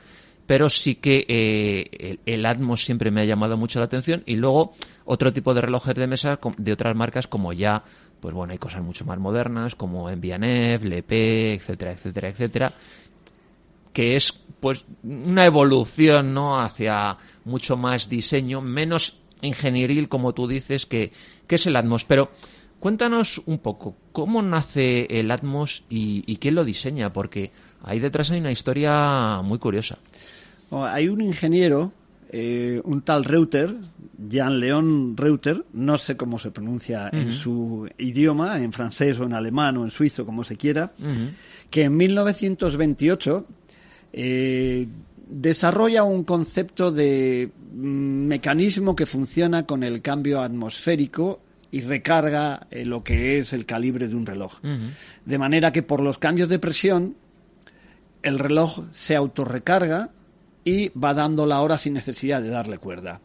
[0.46, 4.36] pero sí que eh, el, el Atmos siempre me ha llamado mucho la atención y
[4.36, 4.72] luego
[5.04, 7.84] otro tipo de relojes de mesa de otras marcas como ya,
[8.20, 12.72] pues bueno, hay cosas mucho más modernas como Envianev, Lepe, etcétera, etcétera, etcétera,
[13.98, 20.86] que es pues una evolución no hacia mucho más diseño menos ingenieril como tú dices
[20.86, 21.10] que,
[21.48, 22.04] que es el Atmos.
[22.04, 22.30] Pero
[22.78, 27.50] cuéntanos un poco cómo nace el Atmos y, y quién lo diseña porque
[27.82, 29.98] ahí detrás hay una historia muy curiosa.
[30.70, 31.90] Hay un ingeniero,
[32.30, 33.74] eh, un tal Reuter,
[34.28, 39.32] Jean León Reuter, no sé cómo se pronuncia en su idioma, en francés o en
[39.32, 40.92] alemán o en suizo, como se quiera,
[41.68, 43.46] que en 1928
[44.12, 44.86] eh,
[45.28, 51.40] desarrolla un concepto de mm, mecanismo que funciona con el cambio atmosférico
[51.70, 54.60] y recarga eh, lo que es el calibre de un reloj.
[55.24, 57.16] De manera que por los cambios de presión,
[58.22, 60.10] el reloj se autorrecarga
[60.64, 63.20] y va dando la hora sin necesidad de darle cuerda.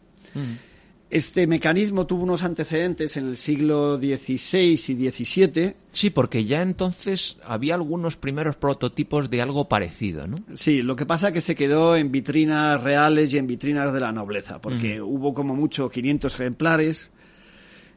[1.14, 4.76] Este mecanismo tuvo unos antecedentes en el siglo XVI y
[5.10, 5.74] XVII.
[5.92, 11.06] sí porque ya entonces había algunos primeros prototipos de algo parecido no Sí, lo que
[11.06, 15.00] pasa es que se quedó en vitrinas reales y en vitrinas de la nobleza, porque
[15.00, 17.12] hubo como mucho 500 ejemplares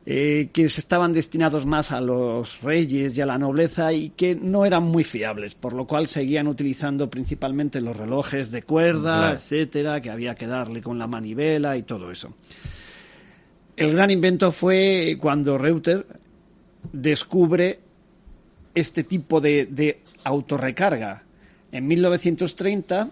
[0.06, 4.64] eh, que estaban destinados más a los reyes y a la nobleza y que no
[4.64, 9.34] eran muy fiables, por lo cual seguían utilizando principalmente los relojes de cuerda, Claro.
[9.38, 12.30] etcétera, que había que darle con la manivela y todo eso.
[13.78, 16.08] El gran invento fue cuando Reuter
[16.92, 17.80] descubre
[18.74, 21.24] este tipo de, de autorrecarga.
[21.72, 23.12] En 1930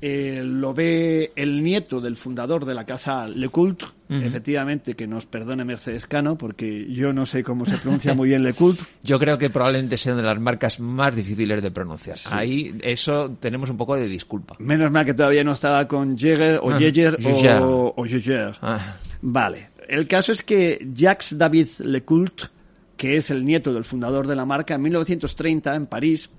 [0.00, 5.64] eh, lo ve el nieto del fundador de la casa Lecoultre, efectivamente, que nos perdone
[5.64, 8.86] Mercedes Cano, porque yo no sé cómo se pronuncia muy bien Lecoultre.
[9.02, 12.16] Yo creo que probablemente sea una de las marcas más difíciles de pronunciar.
[12.30, 14.54] Ahí eso tenemos un poco de disculpa.
[14.58, 17.18] Menos mal que todavía no estaba con Jäger o Ah, Jäger
[17.60, 18.56] o, o Jaeger.
[18.62, 19.70] Ah, Vale.
[19.88, 22.48] El caso es que Jacques David Lecoultre,
[22.96, 26.30] que es el nieto del fundador de la marca, en 1930 en París,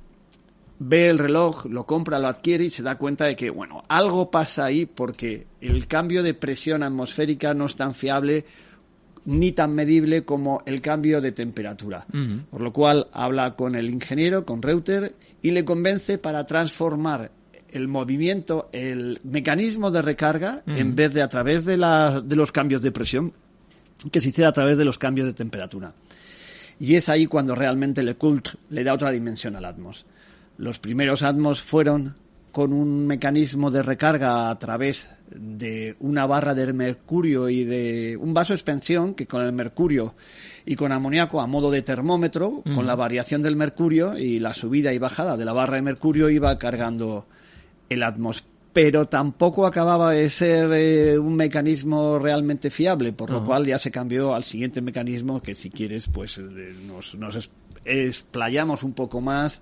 [0.79, 4.31] ve el reloj, lo compra, lo adquiere y se da cuenta de que, bueno, algo
[4.31, 8.45] pasa ahí porque el cambio de presión atmosférica no es tan fiable
[9.25, 12.05] ni tan medible como el cambio de temperatura.
[12.49, 17.31] Por lo cual habla con el ingeniero, con Reuter, y le convence para transformar
[17.71, 22.51] el movimiento, el mecanismo de recarga, en vez de a través de, la- de los
[22.51, 23.33] cambios de presión,
[24.11, 25.93] que se hiciera a través de los cambios de temperatura.
[26.79, 30.05] Y es ahí cuando realmente Lecoultre le da otra dimensión al Atmos.
[30.59, 32.15] Los primeros Atmos fueron
[32.51, 38.33] con un mecanismo de recarga a través de una barra de mercurio y de un
[38.33, 40.15] vaso de expansión que con el mercurio
[40.65, 44.91] y con amoníaco a modo de termómetro, con la variación del mercurio y la subida
[44.91, 47.25] y bajada de la barra de mercurio iba cargando
[47.87, 48.43] el Atmos.
[48.73, 53.91] Pero tampoco acababa de ser eh, un mecanismo realmente fiable, por lo cual ya se
[53.91, 57.49] cambió al siguiente mecanismo que si quieres pues eh, nos, nos
[57.85, 59.61] explayamos un poco más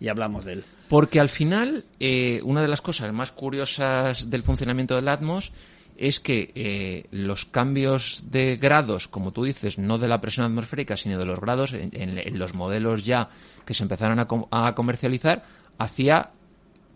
[0.00, 0.64] y hablamos de él.
[0.88, 5.50] Porque al final, eh, una de las cosas más curiosas del funcionamiento del Atmos
[5.96, 10.96] es que eh, los cambios de grados, como tú dices, no de la presión atmosférica,
[10.96, 13.28] sino de los grados, en, en- en los modelos ya
[13.64, 15.44] que se empezaron a, com- a comercializar,
[15.78, 16.30] hacía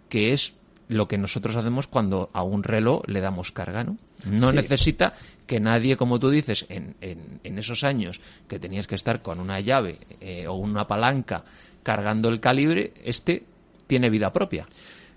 [0.08, 0.52] que es
[0.88, 3.98] lo que nosotros hacemos cuando a un reloj le damos carga, ¿no?
[4.24, 4.56] No Sí.
[4.56, 5.14] necesita
[5.48, 9.40] que nadie, como tú dices, en, en- en esos años que tenías que estar con
[9.40, 11.44] una llave eh, o una palanca
[11.82, 13.42] cargando el calibre, este
[13.88, 14.68] tiene vida propia.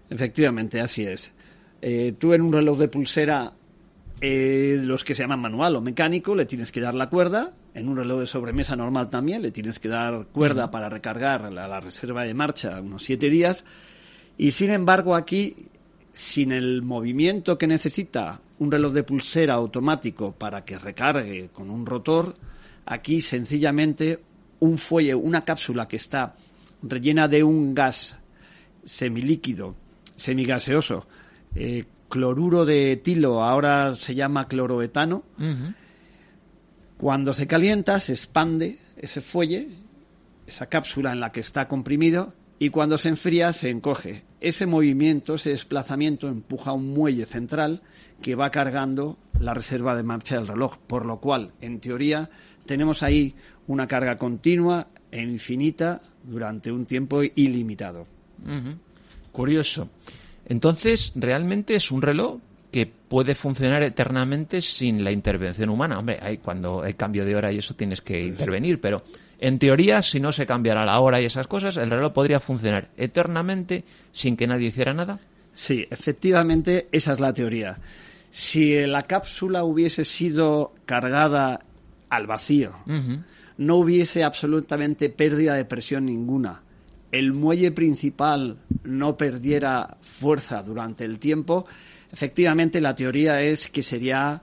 [0.09, 1.31] Efectivamente, así es.
[1.81, 3.51] Eh, tú en un reloj de pulsera,
[4.21, 7.53] eh, los que se llaman manual o mecánico, le tienes que dar la cuerda.
[7.73, 11.67] En un reloj de sobremesa normal también le tienes que dar cuerda para recargar la,
[11.67, 13.63] la reserva de marcha unos siete días.
[14.37, 15.55] Y sin embargo aquí,
[16.13, 21.83] sin el movimiento que necesita un reloj de pulsera automático para que recargue con un
[21.83, 22.35] rotor,
[22.85, 24.19] aquí sencillamente
[24.59, 26.35] un fuelle, una cápsula que está
[26.83, 28.17] rellena de un gas
[28.83, 29.73] semilíquido,
[30.15, 31.07] semigaseoso,
[31.55, 35.23] eh, cloruro de etilo, ahora se llama cloroetano,
[36.97, 39.69] Cuando se calienta, se expande ese fuelle,
[40.45, 44.23] esa cápsula en la que está comprimido, y cuando se enfría, se encoge.
[44.39, 47.81] Ese movimiento, ese desplazamiento, empuja un muelle central
[48.21, 52.29] que va cargando la reserva de marcha del reloj, por lo cual, en teoría,
[52.65, 53.35] tenemos ahí
[53.67, 58.05] una carga continua e infinita durante un tiempo ilimitado.
[59.31, 59.89] Curioso.
[60.45, 62.39] Entonces, realmente es un reloj
[62.71, 65.99] que puede funcionar eternamente sin la intervención humana.
[65.99, 69.03] Hombre, hay, cuando hay cambio de hora y eso tienes que intervenir, pero
[69.39, 72.89] en teoría, si no se cambiara la hora y esas cosas, el reloj podría funcionar
[72.95, 75.19] eternamente sin que nadie hiciera nada.
[75.53, 77.77] Sí, efectivamente, esa es la teoría.
[78.31, 81.61] Si la cápsula hubiese sido cargada
[82.09, 82.73] al vacío,
[83.57, 86.63] no hubiese absolutamente pérdida de presión ninguna,
[87.11, 91.65] el muelle principal no perdiera fuerza durante el tiempo,
[92.11, 94.41] efectivamente la teoría es que sería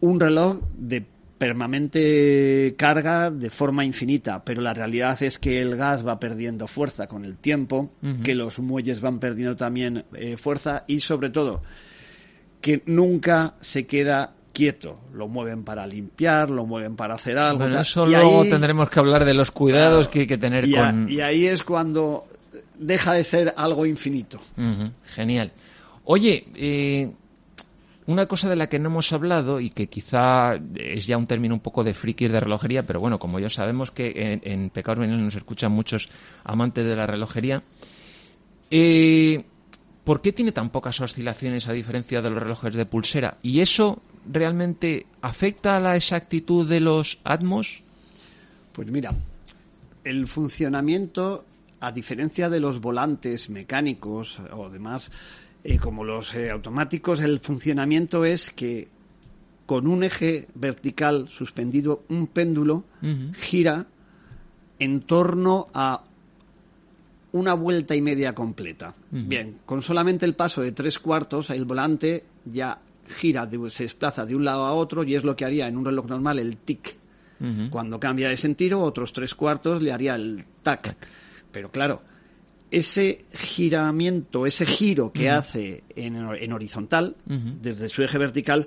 [0.00, 1.04] un reloj de
[1.38, 7.06] permanente carga de forma infinita, pero la realidad es que el gas va perdiendo fuerza
[7.06, 7.92] con el tiempo,
[8.24, 11.62] que los muelles van perdiendo también eh, fuerza y sobre todo
[12.60, 14.98] que nunca se queda quieto.
[15.14, 17.60] Lo mueven para limpiar, lo mueven para hacer algo.
[17.60, 20.10] Bueno, eso Y luego ahí- tendremos que hablar de los cuidados Claro.
[20.10, 21.08] que hay que tener y, a- con...
[21.10, 22.26] y ahí es cuando
[22.78, 24.40] deja de ser algo infinito.
[25.14, 25.52] Genial.
[26.04, 27.10] Oye, eh,
[28.06, 31.54] una cosa de la que no hemos hablado y que quizá es ya un término
[31.54, 35.06] un poco de frikis de relojería, pero bueno, como ya sabemos que en, en Pecados
[35.06, 36.08] nos escuchan muchos
[36.44, 37.62] amantes de la relojería,
[38.70, 39.44] eh,
[40.08, 43.36] ¿por qué tiene tan pocas oscilaciones a diferencia de los relojes de pulsera?
[43.42, 47.82] ¿Y eso realmente afecta a la exactitud de los Atmos?
[48.72, 49.12] Pues mira,
[50.04, 51.44] el funcionamiento,
[51.80, 55.12] a diferencia de los volantes mecánicos o demás,
[55.62, 58.88] eh, como los eh, automáticos, el funcionamiento es que
[59.66, 62.84] con un eje vertical suspendido, un péndulo
[63.34, 63.84] gira
[64.78, 66.02] en torno a
[67.32, 68.94] una vuelta y media completa.
[69.10, 72.78] Bien, con solamente el paso de tres cuartos, el volante ya
[73.18, 75.76] gira, de- se desplaza de un lado a otro y es lo que haría en
[75.76, 76.96] un reloj normal el tic.
[77.70, 80.96] Cuando cambia de sentido, otros tres cuartos le haría el tac.
[81.52, 82.02] Pero claro,
[82.70, 87.16] ese giramiento, ese giro que hace en, en horizontal,
[87.62, 88.66] desde su eje vertical,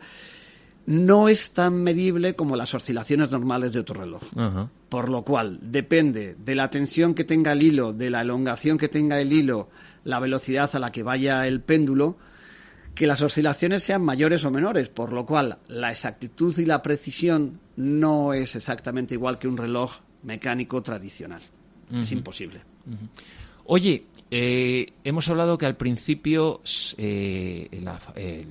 [0.92, 4.22] no es tan medible como las oscilaciones normales de otro reloj.
[4.36, 4.70] Ajá.
[4.90, 8.90] Por lo cual, depende de la tensión que tenga el hilo, de la elongación que
[8.90, 9.70] tenga el hilo,
[10.04, 12.18] la velocidad a la que vaya el péndulo,
[12.94, 17.62] que las oscilaciones sean mayores o menores, por lo cual la exactitud y la precisión
[17.78, 21.42] no es exactamente igual que un reloj mecánico tradicional.
[21.94, 22.62] Es imposible.
[23.66, 26.62] Oye, eh, hemos hablado que al principio
[26.98, 28.48] eh, la, eh,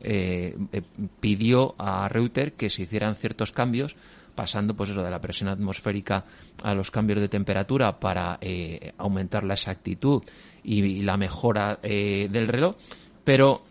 [0.00, 0.82] eh,
[1.20, 3.96] pidió a Reuter que se hicieran ciertos cambios,
[4.34, 6.24] pasando pues eso de la presión atmosférica
[6.62, 10.22] a los cambios de temperatura para eh, aumentar la exactitud
[10.62, 12.76] y, y la mejora eh, del reloj,
[13.24, 13.62] pero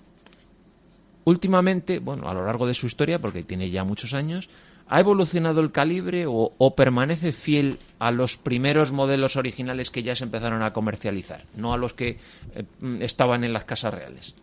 [1.26, 4.50] últimamente, bueno, a lo largo de su historia, porque tiene ya muchos años,
[4.94, 10.16] ¿ha evolucionado el calibre o, o permanece fiel a los primeros modelos originales que ya
[10.16, 12.18] se empezaron a comercializar, no a los que
[12.56, 12.64] eh,
[13.00, 14.36] estaban en las casas reales?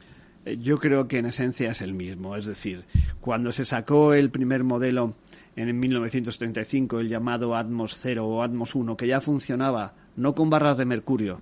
[0.45, 2.35] Eh, Yo creo que en esencia es el mismo.
[2.37, 2.85] Es decir,
[3.21, 5.15] cuando se sacó el primer modelo
[5.57, 10.79] en 1935, el llamado Atmos 0 o Atmos 1, que ya funcionaba no con barras
[10.79, 11.39] de mercurio,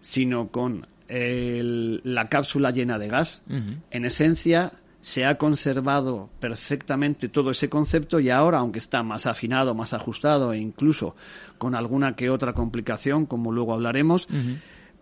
[0.00, 3.42] sino con el- la cápsula llena de gas,
[3.90, 9.74] en esencia se ha conservado perfectamente todo ese concepto y ahora, aunque está más afinado,
[9.74, 11.16] más ajustado e incluso
[11.58, 14.28] con alguna que otra complicación, como luego hablaremos,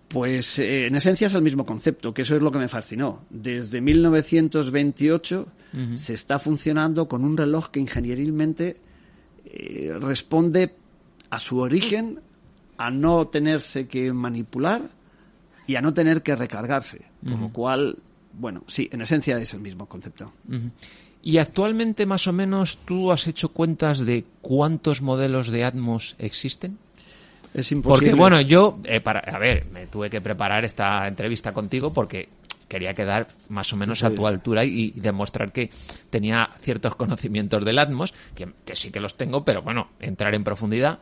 [0.09, 3.25] pues eh, en esencia es el mismo concepto, que eso es lo que me fascinó.
[3.29, 5.47] Desde 1928
[5.97, 8.81] se está funcionando con un reloj que ingenierilmente
[9.45, 10.75] eh, responde
[11.31, 12.21] a su origen,
[12.79, 14.91] a no tenerse que manipular
[15.67, 17.03] y a no tener que recargarse.
[17.23, 17.99] Por lo cual,
[18.33, 20.33] bueno, sí, en esencia es el mismo concepto.
[21.23, 26.79] Y actualmente, más o menos, ¿tú has hecho cuentas de cuántos modelos de Atmos existen?
[27.55, 28.11] Es imposible.
[28.11, 32.29] Porque, bueno, yo, eh, para, a ver, me tuve que preparar esta entrevista contigo porque
[32.69, 35.71] quería quedar más o menos a tu altura y, y demostrar que
[36.11, 40.45] tenía ciertos conocimientos del Atmos, que, que sí que los tengo, pero bueno, entrar en
[40.45, 41.01] profundidad.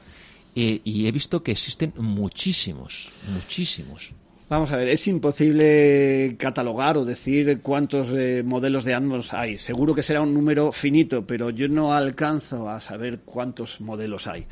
[0.54, 4.12] Y, y he visto que existen muchísimos, muchísimos.
[4.48, 9.58] Vamos a ver, es imposible catalogar o decir cuántos eh, modelos de Atmos hay.
[9.58, 14.46] Seguro que será un número finito, pero yo no alcanzo a saber cuántos modelos hay.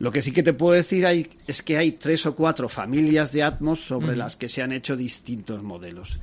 [0.00, 3.30] Lo que sí que te puedo decir hay, es que hay tres o cuatro familias
[3.30, 6.20] de Atmos sobre las que se han hecho distintos modelos.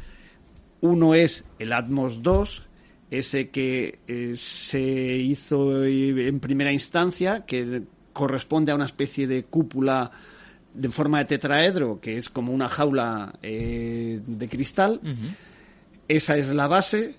[0.82, 2.64] Uno es el Atmos 2,
[3.12, 9.46] ese que eh, se hizo eh, en primera instancia, que corresponde a una especie de
[9.46, 10.12] cúpula
[10.76, 15.00] de forma de tetraedro, que es como una jaula eh, de cristal.
[16.08, 17.16] Esa es la base.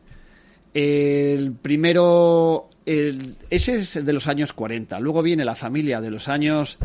[0.74, 5.00] El primero, el- ese es el de los años 40.
[5.00, 6.76] Luego viene la familia de los años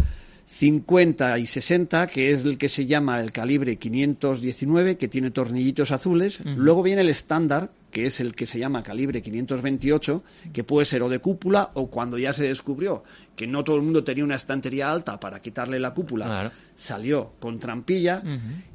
[0.53, 5.91] 50 y 60, que es el que se llama el calibre 519, que tiene tornillitos
[5.91, 6.39] azules.
[6.43, 10.23] Luego viene el estándar, que es el que se llama calibre 528,
[10.53, 13.03] que puede ser o de cúpula o cuando ya se descubrió
[13.35, 16.51] que no todo el mundo tenía una estantería alta para quitarle la cúpula, Claro.
[16.75, 18.21] salió con trampilla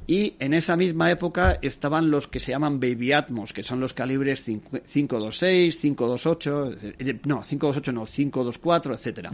[0.07, 3.93] y en esa misma época estaban los que se llaman Baby Atmos, que son los
[3.93, 9.31] calibres cincu- 526, 528, eh, no, 528 no, 524, etcétera.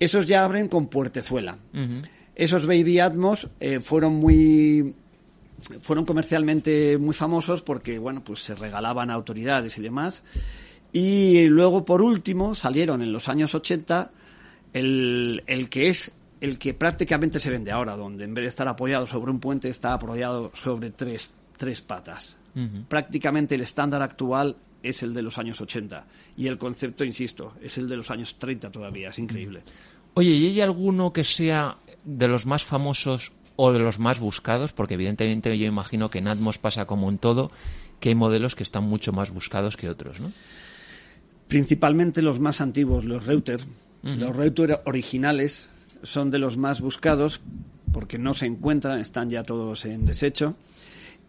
[0.00, 1.58] Esos ya abren con puertezuela.
[2.34, 4.94] Esos Baby Atmos eh, fueron muy
[5.80, 10.22] fueron comercialmente muy famosos porque bueno pues se regalaban a autoridades y demás.
[10.92, 14.10] Y luego por último salieron en los años 80
[14.72, 18.68] el, el que es el que prácticamente se vende ahora donde en vez de estar
[18.68, 22.36] apoyado sobre un puente está apoyado sobre tres, tres patas.
[22.88, 26.06] Prácticamente el estándar actual es el de los años 80
[26.36, 29.62] y el concepto insisto es el de los años 30 todavía es increíble
[30.14, 34.72] Oye, ¿y hay alguno que sea de los más famosos o de los más buscados?
[34.72, 37.52] Porque evidentemente yo imagino que en Atmos pasa como en todo,
[38.00, 40.32] que hay modelos que están mucho más buscados que otros, ¿no?
[41.48, 43.60] principalmente los más antiguos, los Reuter.
[44.02, 45.68] Los Reuter originales
[46.02, 47.40] son de los más buscados
[47.92, 50.54] porque no se encuentran, están ya todos en desecho.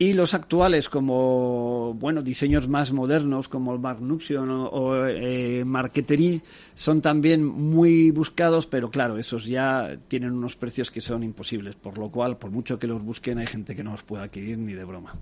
[0.02, 6.42] Y los actuales, como bueno, diseños más modernos, como el Magnuxion o, o eh, Marqueterie,
[6.74, 11.98] son también muy buscados, pero claro, esos ya tienen unos precios que son imposibles, por
[11.98, 14.72] lo cual, por mucho que los busquen, hay gente que no los puede adquirir ni
[14.72, 15.14] de broma.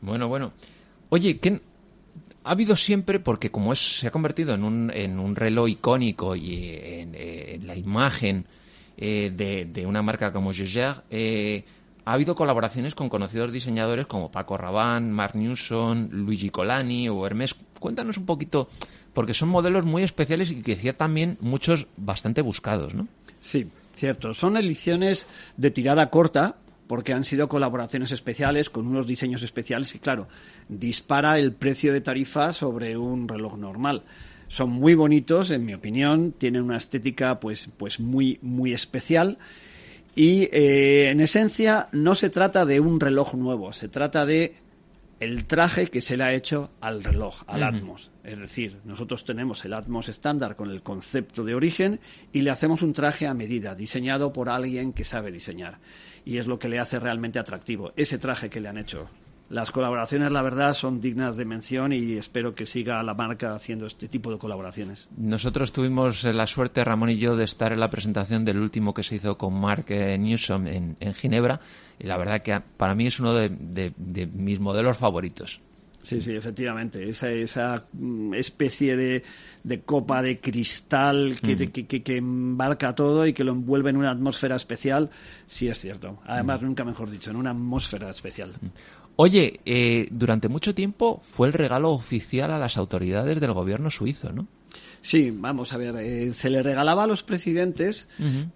[0.00, 0.52] Bueno, bueno.
[1.10, 1.60] Oye, ¿qué
[2.44, 6.34] ha habido siempre, porque como es, se ha convertido en un, en un reloj icónico
[6.34, 8.46] y en, eh, en la imagen
[8.96, 11.62] eh, de, de una marca como Jaeger, eh,
[12.04, 17.54] ha habido colaboraciones con conocidos diseñadores como Paco Rabanne, Mark Newson, Luigi Colani o Hermes.
[17.78, 18.68] Cuéntanos un poquito,
[19.12, 23.08] porque son modelos muy especiales y que también muchos bastante buscados, ¿no?
[23.40, 24.34] Sí, cierto.
[24.34, 25.26] Son ediciones
[25.56, 30.28] de tirada corta porque han sido colaboraciones especiales con unos diseños especiales y claro,
[30.68, 34.02] dispara el precio de tarifa sobre un reloj normal.
[34.48, 39.38] Son muy bonitos, en mi opinión, tienen una estética pues, pues muy, muy especial
[40.14, 44.56] y eh, en esencia no se trata de un reloj nuevo, se trata de
[45.20, 48.10] el traje que se le ha hecho al reloj, al Atmos.
[48.24, 52.00] Es decir, nosotros tenemos el Atmos estándar con el concepto de origen
[52.32, 55.78] y le hacemos un traje a medida, diseñado por alguien que sabe diseñar.
[56.24, 59.08] Y es lo que le hace realmente atractivo, ese traje que le han hecho.
[59.52, 63.84] Las colaboraciones, la verdad, son dignas de mención y espero que siga la marca haciendo
[63.84, 65.10] este tipo de colaboraciones.
[65.18, 68.94] Nosotros tuvimos eh, la suerte, Ramón y yo, de estar en la presentación del último
[68.94, 71.60] que se hizo con Mark eh, Newsom en, en Ginebra.
[72.00, 75.60] Y la verdad que para mí es uno de, de- de mis modelos favoritos.
[76.00, 77.08] Sí, sí, efectivamente.
[77.08, 79.22] Esa, esa mm, especie de,
[79.62, 83.98] de copa de cristal que, que, que- que embarca todo y que lo envuelve en
[83.98, 85.10] una atmósfera especial,
[85.46, 86.18] sí es cierto.
[86.26, 88.52] Además, nunca mejor dicho, en una atmósfera especial.
[89.16, 94.32] Oye, eh, durante mucho tiempo fue el regalo oficial a las autoridades del gobierno suizo,
[94.32, 94.46] ¿no?
[95.02, 98.08] Sí, vamos a ver, eh, se le regalaba a los presidentes,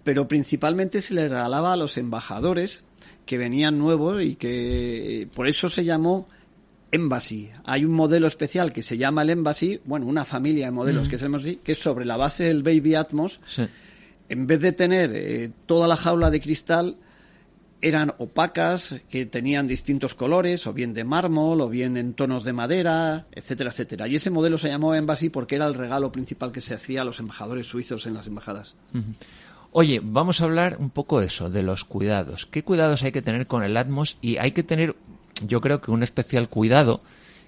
[0.03, 2.85] pero principalmente se le regalaba a los embajadores
[3.25, 6.27] que venían nuevos y que eh, por eso se llamó
[6.91, 7.49] Embassy.
[7.65, 11.17] Hay un modelo especial que se llama el Embassy, bueno, una familia de modelos que
[11.17, 13.41] hacemos así, que es sobre la base del Baby Atmos.
[13.45, 13.63] Sí.
[14.29, 16.95] En vez de tener eh, toda la jaula de cristal,
[17.81, 22.53] eran opacas, que tenían distintos colores, o bien de mármol, o bien en tonos de
[22.53, 24.07] madera, etcétera, etcétera.
[24.07, 27.05] Y ese modelo se llamó Embassy porque era el regalo principal que se hacía a
[27.05, 28.75] los embajadores suizos en las embajadas.
[29.71, 32.47] Oye, vamos a hablar un poco de eso, de los cuidados.
[32.47, 34.17] ¿Qué cuidados hay que tener con el Atmos?
[34.21, 34.95] Y hay que tener,
[35.45, 37.01] yo creo que un especial cuidado,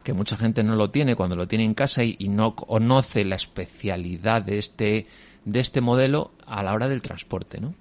[0.04, 3.26] que mucha gente no lo tiene cuando lo tiene en casa y, y no conoce
[3.26, 5.08] la especialidad de este,
[5.46, 7.74] de este modelo a la hora del transporte, ¿no?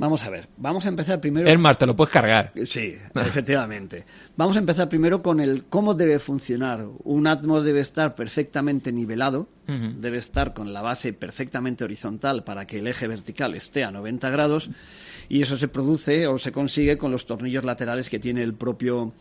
[0.00, 1.46] Vamos a ver, vamos a empezar primero...
[1.46, 2.52] Es más, te lo puedes cargar.
[2.64, 4.06] Sí, efectivamente.
[4.34, 6.86] Vamos a empezar primero con el cómo debe funcionar.
[7.04, 12.78] Un Atmos debe estar perfectamente nivelado, debe estar con la base perfectamente horizontal para que
[12.78, 14.70] el eje vertical esté a 90 grados
[15.28, 19.12] y eso se produce o se consigue con los tornillos laterales que tiene el propio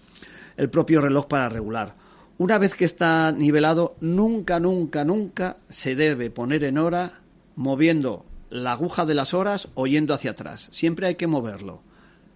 [0.55, 1.95] el propio reloj para regular.
[2.37, 7.19] Una vez que está nivelado, nunca, nunca, nunca se debe poner en hora
[7.57, 10.67] moviendo la aguja de las horas o yendo hacia atrás.
[10.71, 11.83] Siempre hay que moverlo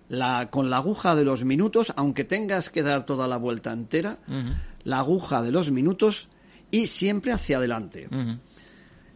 [0.10, 4.20] la, con la aguja de los minutos, aunque tengas que dar toda la vuelta entera,
[4.84, 6.28] la aguja de los minutos
[6.72, 8.08] y siempre hacia adelante.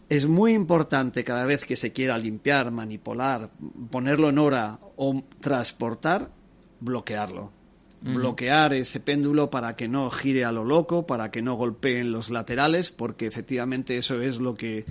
[0.10, 3.52] Es muy importante cada vez que se quiera limpiar, manipular,
[3.92, 6.32] ponerlo en hora o transportar,
[6.80, 7.52] bloquearlo.
[8.00, 12.30] Bloquear ese péndulo para que no gire a lo loco, para que no golpeen los
[12.30, 14.86] laterales, porque efectivamente eso es lo que,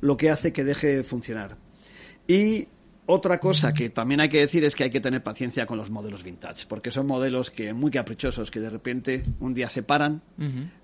[0.00, 1.56] lo que hace que deje de funcionar.
[2.26, 2.68] Y
[3.10, 5.88] otra cosa que también hay que decir es que hay que tener paciencia con los
[5.88, 10.20] modelos vintage, porque son modelos que muy caprichosos, que de repente un día se paran,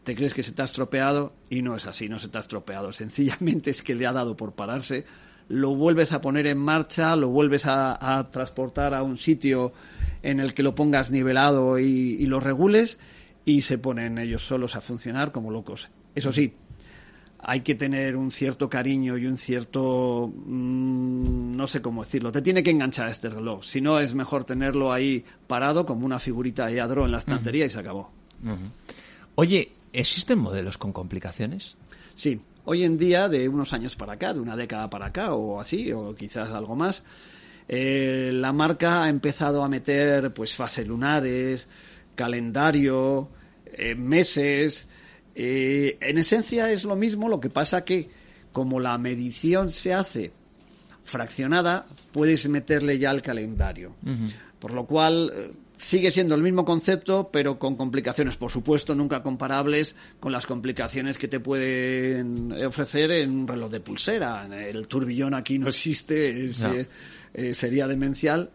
[0.05, 2.41] te crees que se te ha estropeado y no es así, no se te ha
[2.41, 2.93] estropeado.
[2.95, 5.05] Sencillamente es que le ha dado por pararse,
[5.49, 9.75] lo vuelves a poner en marcha, lo vuelves a, a transportar a un sitio
[10.23, 12.99] en el que lo pongas nivelado y, y lo regules
[13.45, 15.91] y se ponen ellos solos a funcionar como locos.
[16.15, 16.55] Eso sí,
[17.47, 22.43] hay que tener un cierto cariño y un cierto mm, no sé cómo decirlo te
[22.43, 23.65] tiene que enganchar este reloj.
[23.65, 27.67] Si no es mejor tenerlo ahí parado como una figurita de Yadro en la estantería
[27.67, 28.11] y se acabó.
[29.37, 31.77] Oye, ¿existen modelos con complicaciones?
[32.15, 32.41] sí.
[32.67, 35.93] Hoy en día de unos años para acá de una década para acá o así
[35.93, 37.05] o quizás algo más
[37.69, 41.69] eh, la marca ha empezado a meter pues fases lunares
[42.15, 43.29] calendario
[43.67, 44.89] eh, meses
[45.35, 48.09] eh, en esencia es lo mismo, lo que pasa que
[48.53, 50.33] como la medición se hace
[51.05, 53.95] fraccionada, puedes meterle ya el calendario.
[54.59, 59.23] Por lo cual eh, sigue siendo el mismo concepto, pero con complicaciones, por supuesto, nunca
[59.23, 64.47] comparables con las complicaciones que te pueden ofrecer en un reloj de pulsera.
[64.67, 66.73] El turbillón aquí no existe, es, No.
[66.73, 66.89] eh,
[67.35, 68.51] eh, sería demencial.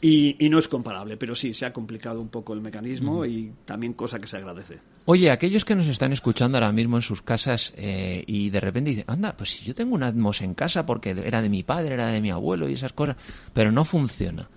[0.00, 3.52] Y, y no es comparable, pero sí, se ha complicado un poco el mecanismo y
[3.64, 4.78] también cosa que se agradece.
[5.06, 8.90] Oye, aquellos que nos están escuchando ahora mismo en sus casas eh, y de repente
[8.90, 11.94] dicen, anda, pues si yo tengo un Atmos en casa porque era de mi padre,
[11.94, 13.16] era de mi abuelo y esas cosas,
[13.54, 14.48] pero no funciona.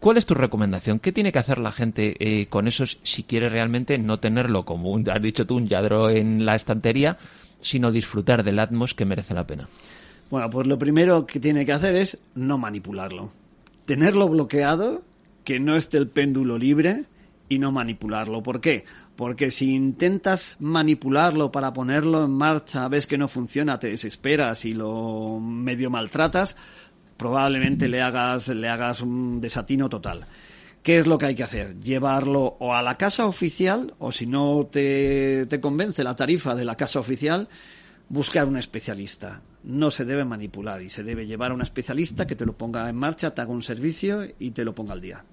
[0.00, 1.00] ¿Cuál es tu recomendación?
[1.00, 4.92] ¿Qué tiene que hacer la gente eh, con esos si quiere realmente no tenerlo como
[4.92, 7.18] un, has dicho tú, un yadro en la estantería,
[7.60, 9.68] sino disfrutar del Atmos que merece la pena?
[10.30, 13.32] Bueno, pues lo primero que tiene que hacer es no manipularlo.
[13.88, 15.02] Tenerlo bloqueado,
[15.44, 17.06] que no esté el péndulo libre
[17.48, 18.42] y no manipularlo.
[18.42, 18.84] ¿Por qué?
[19.16, 24.74] Porque si intentas manipularlo para ponerlo en marcha, ves que no funciona, te desesperas y
[24.74, 26.54] lo medio maltratas,
[27.16, 30.26] probablemente le hagas, le hagas un desatino total.
[30.82, 31.80] ¿Qué es lo que hay que hacer?
[31.80, 36.66] Llevarlo o a la casa oficial, o si no te, te convence la tarifa de
[36.66, 37.48] la casa oficial,
[38.08, 39.42] buscar un especialista.
[39.64, 42.88] No se debe manipular y se debe llevar a un especialista que te lo ponga
[42.88, 45.24] en marcha, te haga un servicio y te lo ponga al día.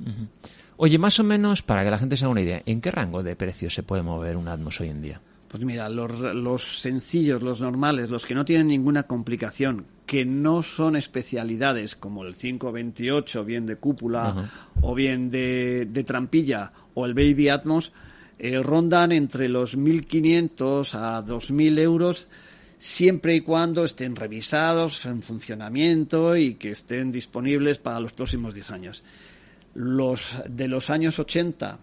[0.78, 3.24] Oye, más o menos, para que la gente se haga una idea, ¿en qué rango
[3.24, 5.22] de precio se puede mover un Atmos hoy en día?
[5.48, 10.64] Pues mira, los, los sencillos, los normales, los que no tienen ninguna complicación, que no
[10.64, 14.50] son especialidades como el 528, bien de cúpula
[14.82, 17.94] o bien de, de trampilla o el Baby Atmos,
[18.38, 22.28] eh, rondan entre los 1.500 a 2.000 euros
[22.80, 28.72] siempre y cuando estén revisados, en funcionamiento y que estén disponibles para los próximos 10
[28.72, 29.04] años.
[29.74, 31.80] Los de los años 80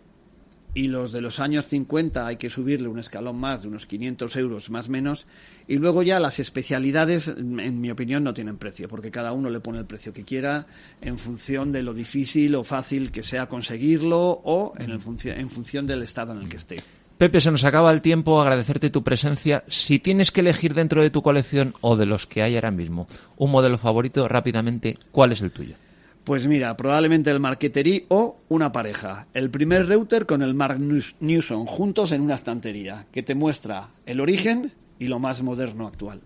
[0.74, 4.34] y los de los años 50 hay que subirle un escalón más de unos 500
[4.36, 5.26] euros más menos
[5.68, 9.60] y luego ya las especialidades en mi opinión no tienen precio porque cada uno le
[9.60, 10.66] pone el precio que quiera
[11.02, 15.50] en función de lo difícil o fácil que sea conseguirlo o en, el funci- en
[15.50, 16.76] función del estado en el que esté.
[17.22, 19.62] Pepe, se nos acaba el tiempo, agradecerte tu presencia.
[19.68, 23.06] Si tienes que elegir dentro de tu colección o de los que hay ahora mismo
[23.36, 25.76] un modelo favorito, rápidamente, ¿cuál es el tuyo?
[26.24, 29.28] Pues mira, probablemente el Marqueterie o una pareja.
[29.34, 33.90] El primer router con el Mark News- Newson juntos en una estantería, que te muestra
[34.04, 36.22] el origen y lo más moderno actual.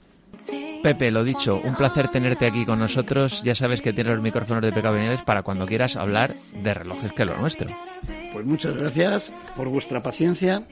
[0.83, 3.43] Pepe, lo dicho, un placer tenerte aquí con nosotros.
[3.45, 7.23] Ya sabes que tienes los micrófonos de Viñales para cuando quieras hablar de relojes que
[7.25, 7.69] es lo nuestro.
[8.33, 10.63] Pues muchas gracias por vuestra paciencia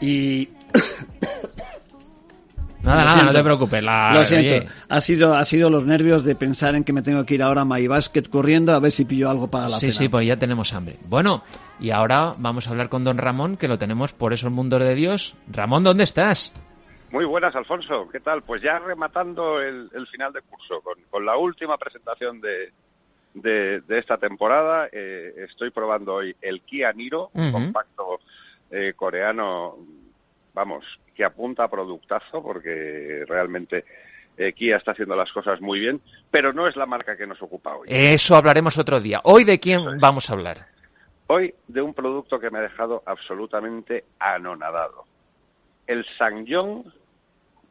[0.00, 0.48] y
[2.80, 3.82] Nada, nada, no te preocupes.
[3.82, 7.02] La, lo siento, oye, ha sido ha sido los nervios de pensar en que me
[7.02, 9.76] tengo que ir ahora a My Basket corriendo a ver si pillo algo para la
[9.78, 9.98] sí, cena.
[9.98, 10.96] sí, pues ya tenemos hambre.
[11.06, 11.42] Bueno,
[11.80, 14.94] y ahora vamos a hablar con don Ramón, que lo tenemos por esos mundos de
[14.94, 15.34] Dios.
[15.50, 16.54] Ramón, ¿dónde estás?
[17.10, 18.08] Muy buenas, Alfonso.
[18.10, 18.42] ¿Qué tal?
[18.42, 22.72] Pues ya rematando el, el final de curso, con, con la última presentación de,
[23.34, 24.88] de, de esta temporada.
[24.92, 28.20] eh, estoy probando hoy el Kia Niro, compacto
[28.70, 29.76] eh, coreano,
[30.54, 33.84] vamos, que apunta a productazo, porque realmente
[34.36, 36.00] eh, Kia está haciendo las cosas muy bien,
[36.30, 37.88] pero no es la marca que nos ocupa hoy.
[37.90, 39.20] Eso hablaremos otro día.
[39.24, 40.66] Hoy de quién vamos a hablar.
[41.26, 45.04] Hoy de un producto que me ha dejado absolutamente anonadado.
[45.86, 46.84] El Sangyong,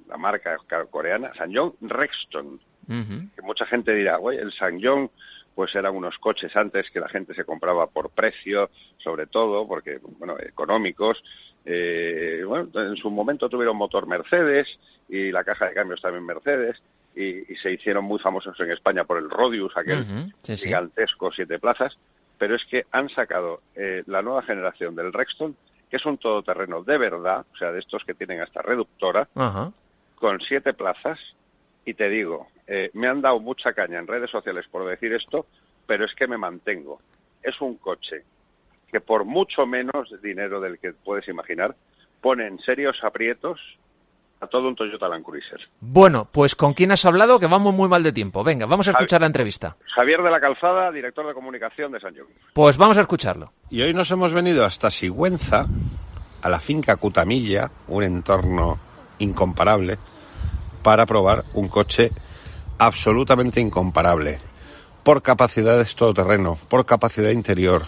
[0.08, 2.60] la marca ca- coreana, Sangyong Rexton,
[3.36, 5.10] que mucha gente dirá, güey, el Sangyong
[5.58, 10.00] pues eran unos coches antes que la gente se compraba por precio, sobre todo, porque,
[10.20, 11.24] bueno, económicos.
[11.66, 14.68] Eh, bueno, en su momento tuvieron motor Mercedes
[15.10, 16.80] y la caja de cambios también Mercedes
[17.16, 20.66] y, y se hicieron muy famosos en España por el Rodius, aquel Ujú, sí, sí.
[20.66, 21.98] gigantesco siete plazas,
[22.38, 25.58] pero es que han sacado eh, la nueva generación del Rexton,
[25.90, 29.28] que es un todoterreno de verdad, o sea, de estos que tienen hasta reductora,
[30.20, 31.18] con siete plazas,
[31.84, 35.46] y te digo, eh, me han dado mucha caña en redes sociales por decir esto,
[35.86, 37.00] pero es que me mantengo.
[37.42, 38.24] Es un coche
[38.92, 41.76] que por mucho menos dinero del que puedes imaginar,
[42.22, 43.60] pone en serios aprietos
[44.40, 45.60] a todo un Toyota Land Cruiser.
[45.80, 47.40] Bueno, pues ¿con quién has hablado?
[47.40, 48.44] Que vamos muy mal de tiempo.
[48.44, 49.76] Venga, vamos a escuchar la entrevista.
[49.96, 52.28] Javier de la Calzada, director de comunicación de San John.
[52.54, 53.52] Pues vamos a escucharlo.
[53.70, 55.66] Y hoy nos hemos venido hasta Sigüenza,
[56.42, 58.78] a la finca Cutamilla, un entorno
[59.20, 59.98] incomparable,
[60.84, 62.12] para probar un coche
[62.78, 64.40] absolutamente incomparable.
[65.04, 67.86] Por capacidades todoterreno, por capacidad interior,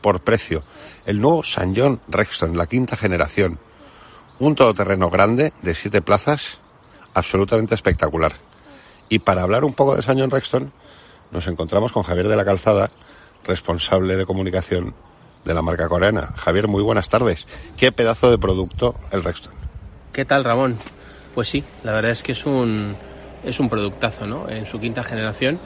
[0.00, 0.62] por precio.
[1.04, 3.58] El nuevo San John Rexton, la quinta generación.
[4.38, 6.60] Un todoterreno grande de siete plazas,
[7.14, 8.34] absolutamente espectacular.
[9.08, 10.72] Y para hablar un poco de San John Rexton,
[11.30, 12.90] nos encontramos con Javier de la Calzada,
[13.44, 14.94] responsable de comunicación
[15.44, 16.32] de la marca coreana.
[16.36, 17.46] Javier, muy buenas tardes.
[17.76, 19.54] ¿Qué pedazo de producto el Rexton?
[20.12, 20.76] ¿Qué tal, Ramón?
[21.34, 22.96] Pues sí, la verdad es que es un,
[23.46, 24.48] es un productazo, ¿no?
[24.48, 25.58] En su quinta generación.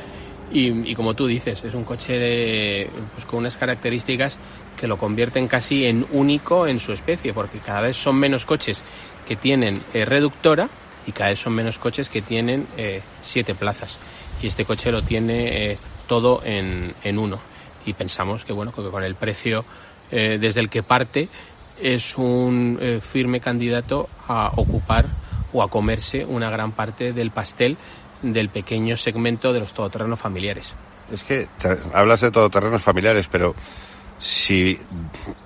[0.52, 4.36] Y, como tú dices, es un coche pues con unas características
[4.76, 8.84] que lo convierten casi en único en su especie, porque cada vez son menos coches
[9.26, 10.68] que tienen eh, reductora
[11.06, 14.00] y cada vez son menos coches que tienen eh, siete plazas.
[14.42, 15.78] Y este coche lo tiene eh,
[16.08, 17.38] todo en, en uno.
[17.86, 19.64] Y pensamos que, bueno, que con el precio
[20.10, 21.28] desde el que parte
[21.80, 25.06] es un firme candidato a ocupar
[25.53, 27.76] o a comerse una gran parte del pastel
[28.22, 30.74] del pequeño segmento de los todoterrenos familiares.
[31.12, 31.48] Es que
[31.92, 33.55] hablas de todoterrenos familiares, pero
[34.18, 34.78] si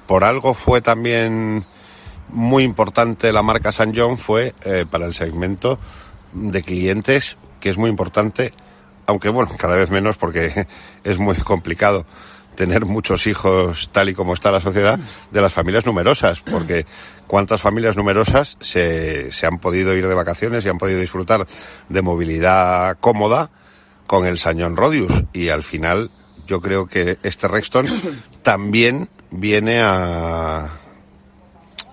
[0.06, 1.64] por algo fue también
[2.28, 5.78] muy importante la marca San John fue eh, para el segmento
[6.32, 8.52] de clientes que es muy importante,
[9.06, 10.66] aunque bueno, cada vez menos porque
[11.04, 12.04] es muy complicado
[12.54, 14.98] tener muchos hijos tal y como está la sociedad
[15.30, 16.86] de las familias numerosas, porque
[17.26, 21.46] cuántas familias numerosas se, se han podido ir de vacaciones y han podido disfrutar
[21.88, 23.50] de movilidad cómoda
[24.06, 26.10] con el Sañón Rodius y al final
[26.46, 27.86] yo creo que este Rexton
[28.42, 30.68] también viene a,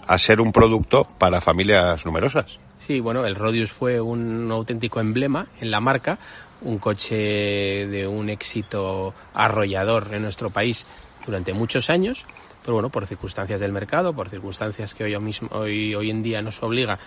[0.07, 2.59] a ser un producto para familias numerosas.
[2.79, 6.17] Sí, bueno, el Rodius fue un auténtico emblema en la marca,
[6.61, 10.86] un coche de un éxito arrollador en nuestro país
[11.25, 12.25] durante muchos años,
[12.62, 15.16] pero bueno, por circunstancias del mercado, por circunstancias que hoy,
[15.51, 16.99] hoy, hoy en día nos obliga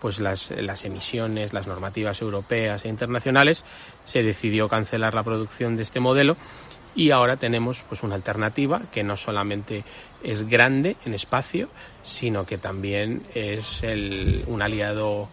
[0.00, 3.64] pues las, las emisiones, las normativas europeas e internacionales,
[4.04, 6.36] se decidió cancelar la producción de este modelo
[6.94, 9.84] y ahora tenemos pues una alternativa que no solamente
[10.22, 11.68] es grande en espacio,
[12.02, 15.28] sino que también es el, un aliado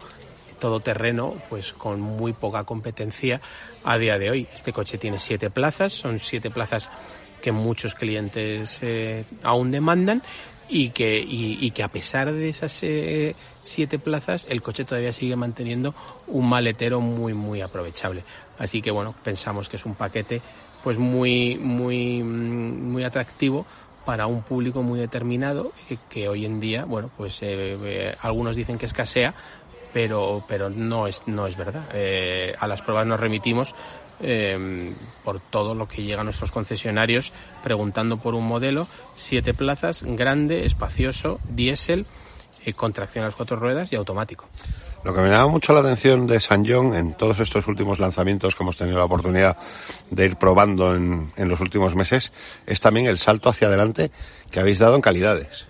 [0.58, 3.40] todoterreno pues con muy poca competencia
[3.84, 4.46] a día de hoy.
[4.54, 6.90] Este coche tiene siete plazas, son siete plazas
[7.46, 10.20] que muchos clientes eh, aún demandan
[10.68, 15.36] y que, y, que a pesar de esas eh, siete plazas el coche todavía sigue
[15.36, 15.94] manteniendo
[16.26, 18.24] un maletero muy muy aprovechable.
[18.58, 20.42] Así que bueno, pensamos que es un paquete
[20.82, 23.64] pues muy muy mm, muy atractivo
[24.04, 27.42] para un público muy determinado eh, que hoy en día, bueno, pues
[28.22, 29.34] algunos dicen que escasea,
[29.92, 31.84] pero pero no es no es verdad.
[32.58, 33.72] A las pruebas nos remitimos
[34.20, 34.92] eh,
[35.24, 40.64] por todo lo que llega a nuestros concesionarios preguntando por un modelo, siete plazas, grande,
[40.64, 42.06] espacioso, diésel,
[42.64, 44.46] eh, con tracción a las cuatro ruedas y automático.
[45.04, 48.56] Lo que me llama mucho la atención de San John en todos estos últimos lanzamientos
[48.56, 49.56] que hemos tenido la oportunidad
[50.10, 52.32] de ir probando en, en los últimos meses
[52.66, 54.10] es también el salto hacia adelante
[54.50, 55.66] que habéis dado en calidades.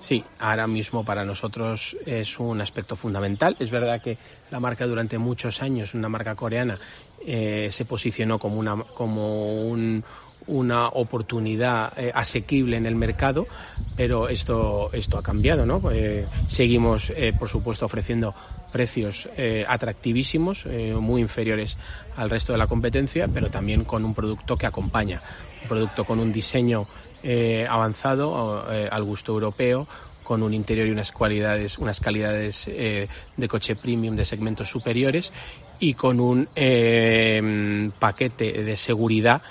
[0.00, 3.54] Sí, ahora mismo para nosotros es un aspecto fundamental.
[3.60, 4.16] Es verdad que
[4.50, 6.78] la marca durante muchos años, una marca coreana,
[7.26, 10.02] eh, se posicionó como una, como un,
[10.46, 13.46] una oportunidad eh, asequible en el mercado,
[13.94, 15.82] pero esto, esto ha cambiado, ¿no?
[15.92, 18.34] Eh, seguimos, por supuesto, ofreciendo
[18.72, 19.28] precios
[19.66, 20.64] atractivísimos,
[21.00, 21.76] muy inferiores
[22.16, 25.20] al resto de la competencia, pero también con un producto que acompaña,
[25.62, 26.86] un producto con un diseño
[27.22, 29.86] eh, avanzado eh, al gusto europeo,
[30.22, 35.32] con un interior y unas cualidades, unas calidades eh, de coche premium de segmentos superiores
[35.80, 39.42] y con un eh, paquete de seguridad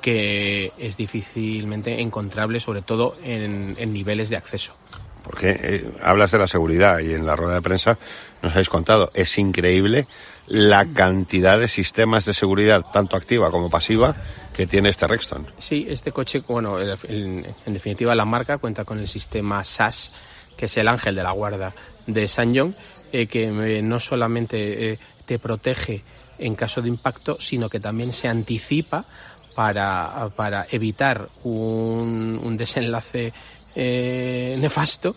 [0.00, 4.72] que es difícilmente encontrable, sobre todo en, en niveles de acceso.
[5.24, 7.98] Porque eh, hablas de la seguridad y en la rueda de prensa
[8.42, 10.06] nos habéis contado, es increíble
[10.50, 14.16] la cantidad de sistemas de seguridad, tanto activa como pasiva,
[14.52, 15.46] que tiene este Rexton.
[15.58, 20.12] Sí, este coche, bueno, en definitiva la marca cuenta con el sistema SAS,
[20.56, 21.72] que es el ángel de la guarda
[22.06, 22.74] de San John,
[23.12, 26.02] eh, que eh, no solamente eh, te protege
[26.38, 29.04] en caso de impacto, sino que también se anticipa
[29.54, 33.32] para, para evitar un, un desenlace
[33.76, 35.14] nefasto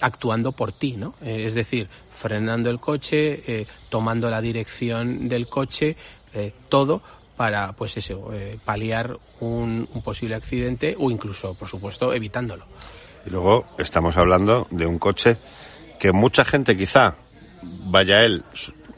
[0.00, 1.14] actuando por ti, ¿no?
[1.22, 1.88] Es decir,
[2.20, 5.96] frenando el coche, eh, tomando la dirección del coche,
[6.34, 7.00] eh, todo
[7.36, 12.66] para, pues eso, eh, paliar un, un posible accidente o incluso, por supuesto, evitándolo.
[13.26, 15.38] Y luego estamos hablando de un coche
[15.98, 17.16] que mucha gente quizá
[17.62, 18.44] vaya él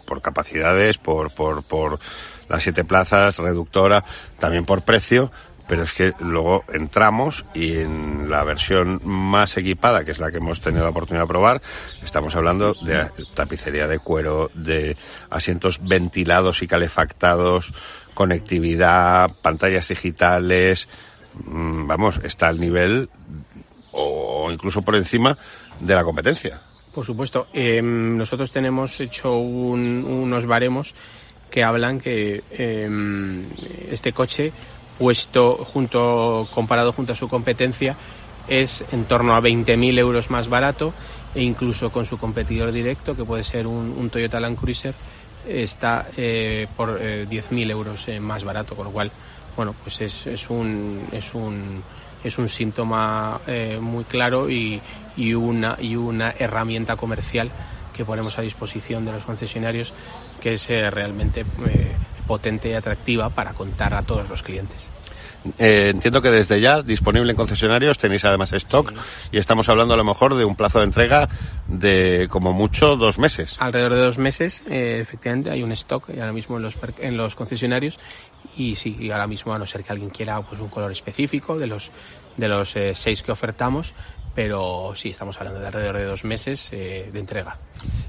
[0.05, 1.99] por capacidades, por, por, por
[2.49, 4.05] las siete plazas, reductora,
[4.39, 5.31] también por precio,
[5.73, 10.37] pero es que luego entramos y en la versión más equipada, que es la que
[10.37, 11.63] hemos tenido la oportunidad de probar,
[12.05, 14.99] estamos hablando de tapicería de cuero, de
[15.31, 17.73] asientos ventilados y calefactados,
[18.13, 20.89] conectividad, pantallas digitales,
[21.47, 23.09] mm, vamos, está al nivel
[23.93, 25.39] o incluso por encima
[25.81, 26.61] de la competencia.
[26.95, 27.47] Por supuesto.
[27.55, 30.95] Eh, nosotros tenemos hecho un- unos baremos
[31.51, 32.91] que hablan que eh,
[33.91, 34.53] este coche,
[35.03, 37.97] puesto junto, comparado junto a su competencia,
[38.47, 40.95] es en torno a 20.000 euros más barato
[41.35, 44.95] e incluso con su competidor directo, que puede ser un, Toyota Land Cruiser,
[45.45, 49.11] está eh, por eh, 10.000 euros eh, más barato, con lo cual,
[49.57, 51.83] bueno, pues es, es un, es un,
[52.23, 54.81] es un síntoma eh, muy claro y,
[55.17, 57.51] y, una, y una herramienta comercial
[57.93, 59.93] que ponemos a disposición de los concesionarios
[60.41, 61.45] que es realmente
[62.29, 64.92] potente y atractiva para contar a todos los clientes.
[65.59, 68.93] Eh, entiendo que desde ya, disponible en concesionarios, tenéis además stock
[69.33, 71.29] y estamos hablando a lo mejor de un plazo de entrega
[71.69, 73.57] de como mucho dos meses.
[73.59, 77.35] Alrededor de dos meses, eh, efectivamente, hay un stock ahora mismo en los, en los
[77.35, 77.99] concesionarios
[78.57, 81.59] y sí, y ahora mismo a no ser que alguien quiera pues un color específico
[81.59, 81.91] de los
[82.37, 83.93] de los eh, seis que ofertamos,
[84.35, 87.59] pero sí, estamos hablando de alrededor de dos meses eh, de entrega.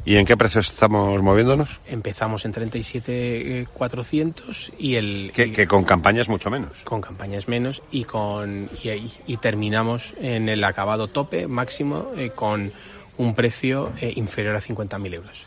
[0.05, 1.79] ¿Y en qué precios estamos moviéndonos?
[1.87, 6.71] Empezamos en 37.400 y el Que, y- que con campañas mucho menos.
[6.83, 12.71] con campañas menos y con y terminamos en el acabado tope máximo eh, con
[13.17, 15.43] un precio eh, inferior a 50.000 euros.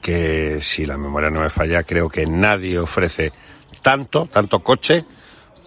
[0.00, 3.32] Que si la memoria no me falla, creo que nadie ofrece
[3.82, 5.04] tanto, tanto coche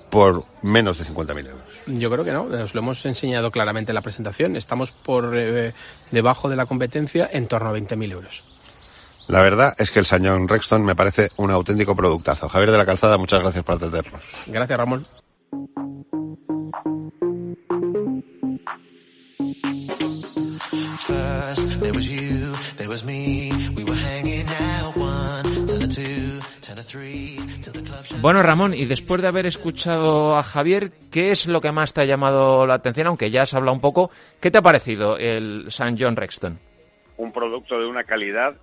[0.09, 1.61] por menos de 50.000 euros.
[1.89, 4.55] Yo creo que no, nos lo hemos enseñado claramente en la presentación.
[4.55, 5.73] Estamos por eh,
[6.11, 8.43] debajo de la competencia en torno a 20.000 euros.
[9.27, 12.49] La verdad es que el Sañón Rexton me parece un auténtico productazo.
[12.49, 14.21] Javier de la Calzada, muchas gracias por atendernos.
[14.47, 15.05] Gracias, Ramón.
[26.89, 27.37] Three,
[28.21, 32.01] Bueno, Ramón, y después de haber escuchado a Javier, ¿qué es lo que más te
[32.01, 33.07] ha llamado la atención?
[33.07, 34.11] Aunque ya has hablado un poco,
[34.41, 35.95] ¿qué te ha parecido el St.
[35.99, 36.59] John Rexton?
[37.17, 38.55] un producto de una calidad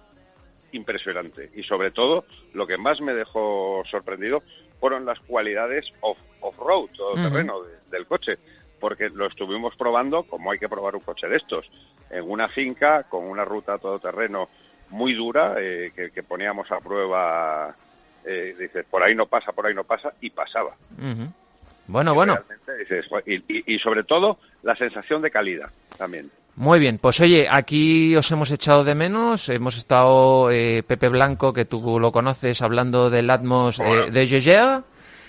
[0.73, 1.51] impresionante.
[1.55, 4.43] Y sobre todo, lo que más me dejó sorprendido
[4.81, 8.37] fueron las cualidades off- off-road, todo terreno de- del coche.
[8.81, 11.67] Porque lo estuvimos probando como hay que probar un coche de estos.
[12.09, 14.49] En una finca, con una ruta todoterreno
[14.89, 17.77] muy dura, eh, que, que poníamos a prueba,
[18.27, 20.75] eh, dices, por ahí no pasa, por ahí no pasa, y pasaba.
[21.89, 22.39] Bueno, Y bueno.
[23.27, 26.31] y, y- y sobre todo, la sensación de calidad también.
[26.57, 29.49] Muy bien, pues oye, aquí os hemos echado de menos.
[29.51, 34.83] Hemos estado eh, Pepe Blanco, que tú lo conoces, hablando del Atmos eh, de Gegea.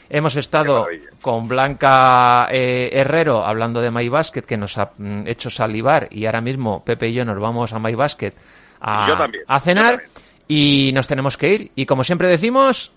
[0.10, 0.88] Hemos estado
[1.22, 6.08] con Blanca eh, Herrero hablando de My Basket, que nos ha mm, hecho salivar.
[6.12, 8.32] Y ahora mismo Pepe y yo nos vamos a My Basket
[8.80, 10.02] a, Yo también, a cenar.
[10.02, 10.22] yo.
[10.48, 11.72] Y nos tenemos que ir.
[11.76, 12.92] Y como siempre decimos,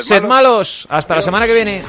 [0.00, 0.86] Sed malos.
[0.88, 1.82] Hasta la semana que viene.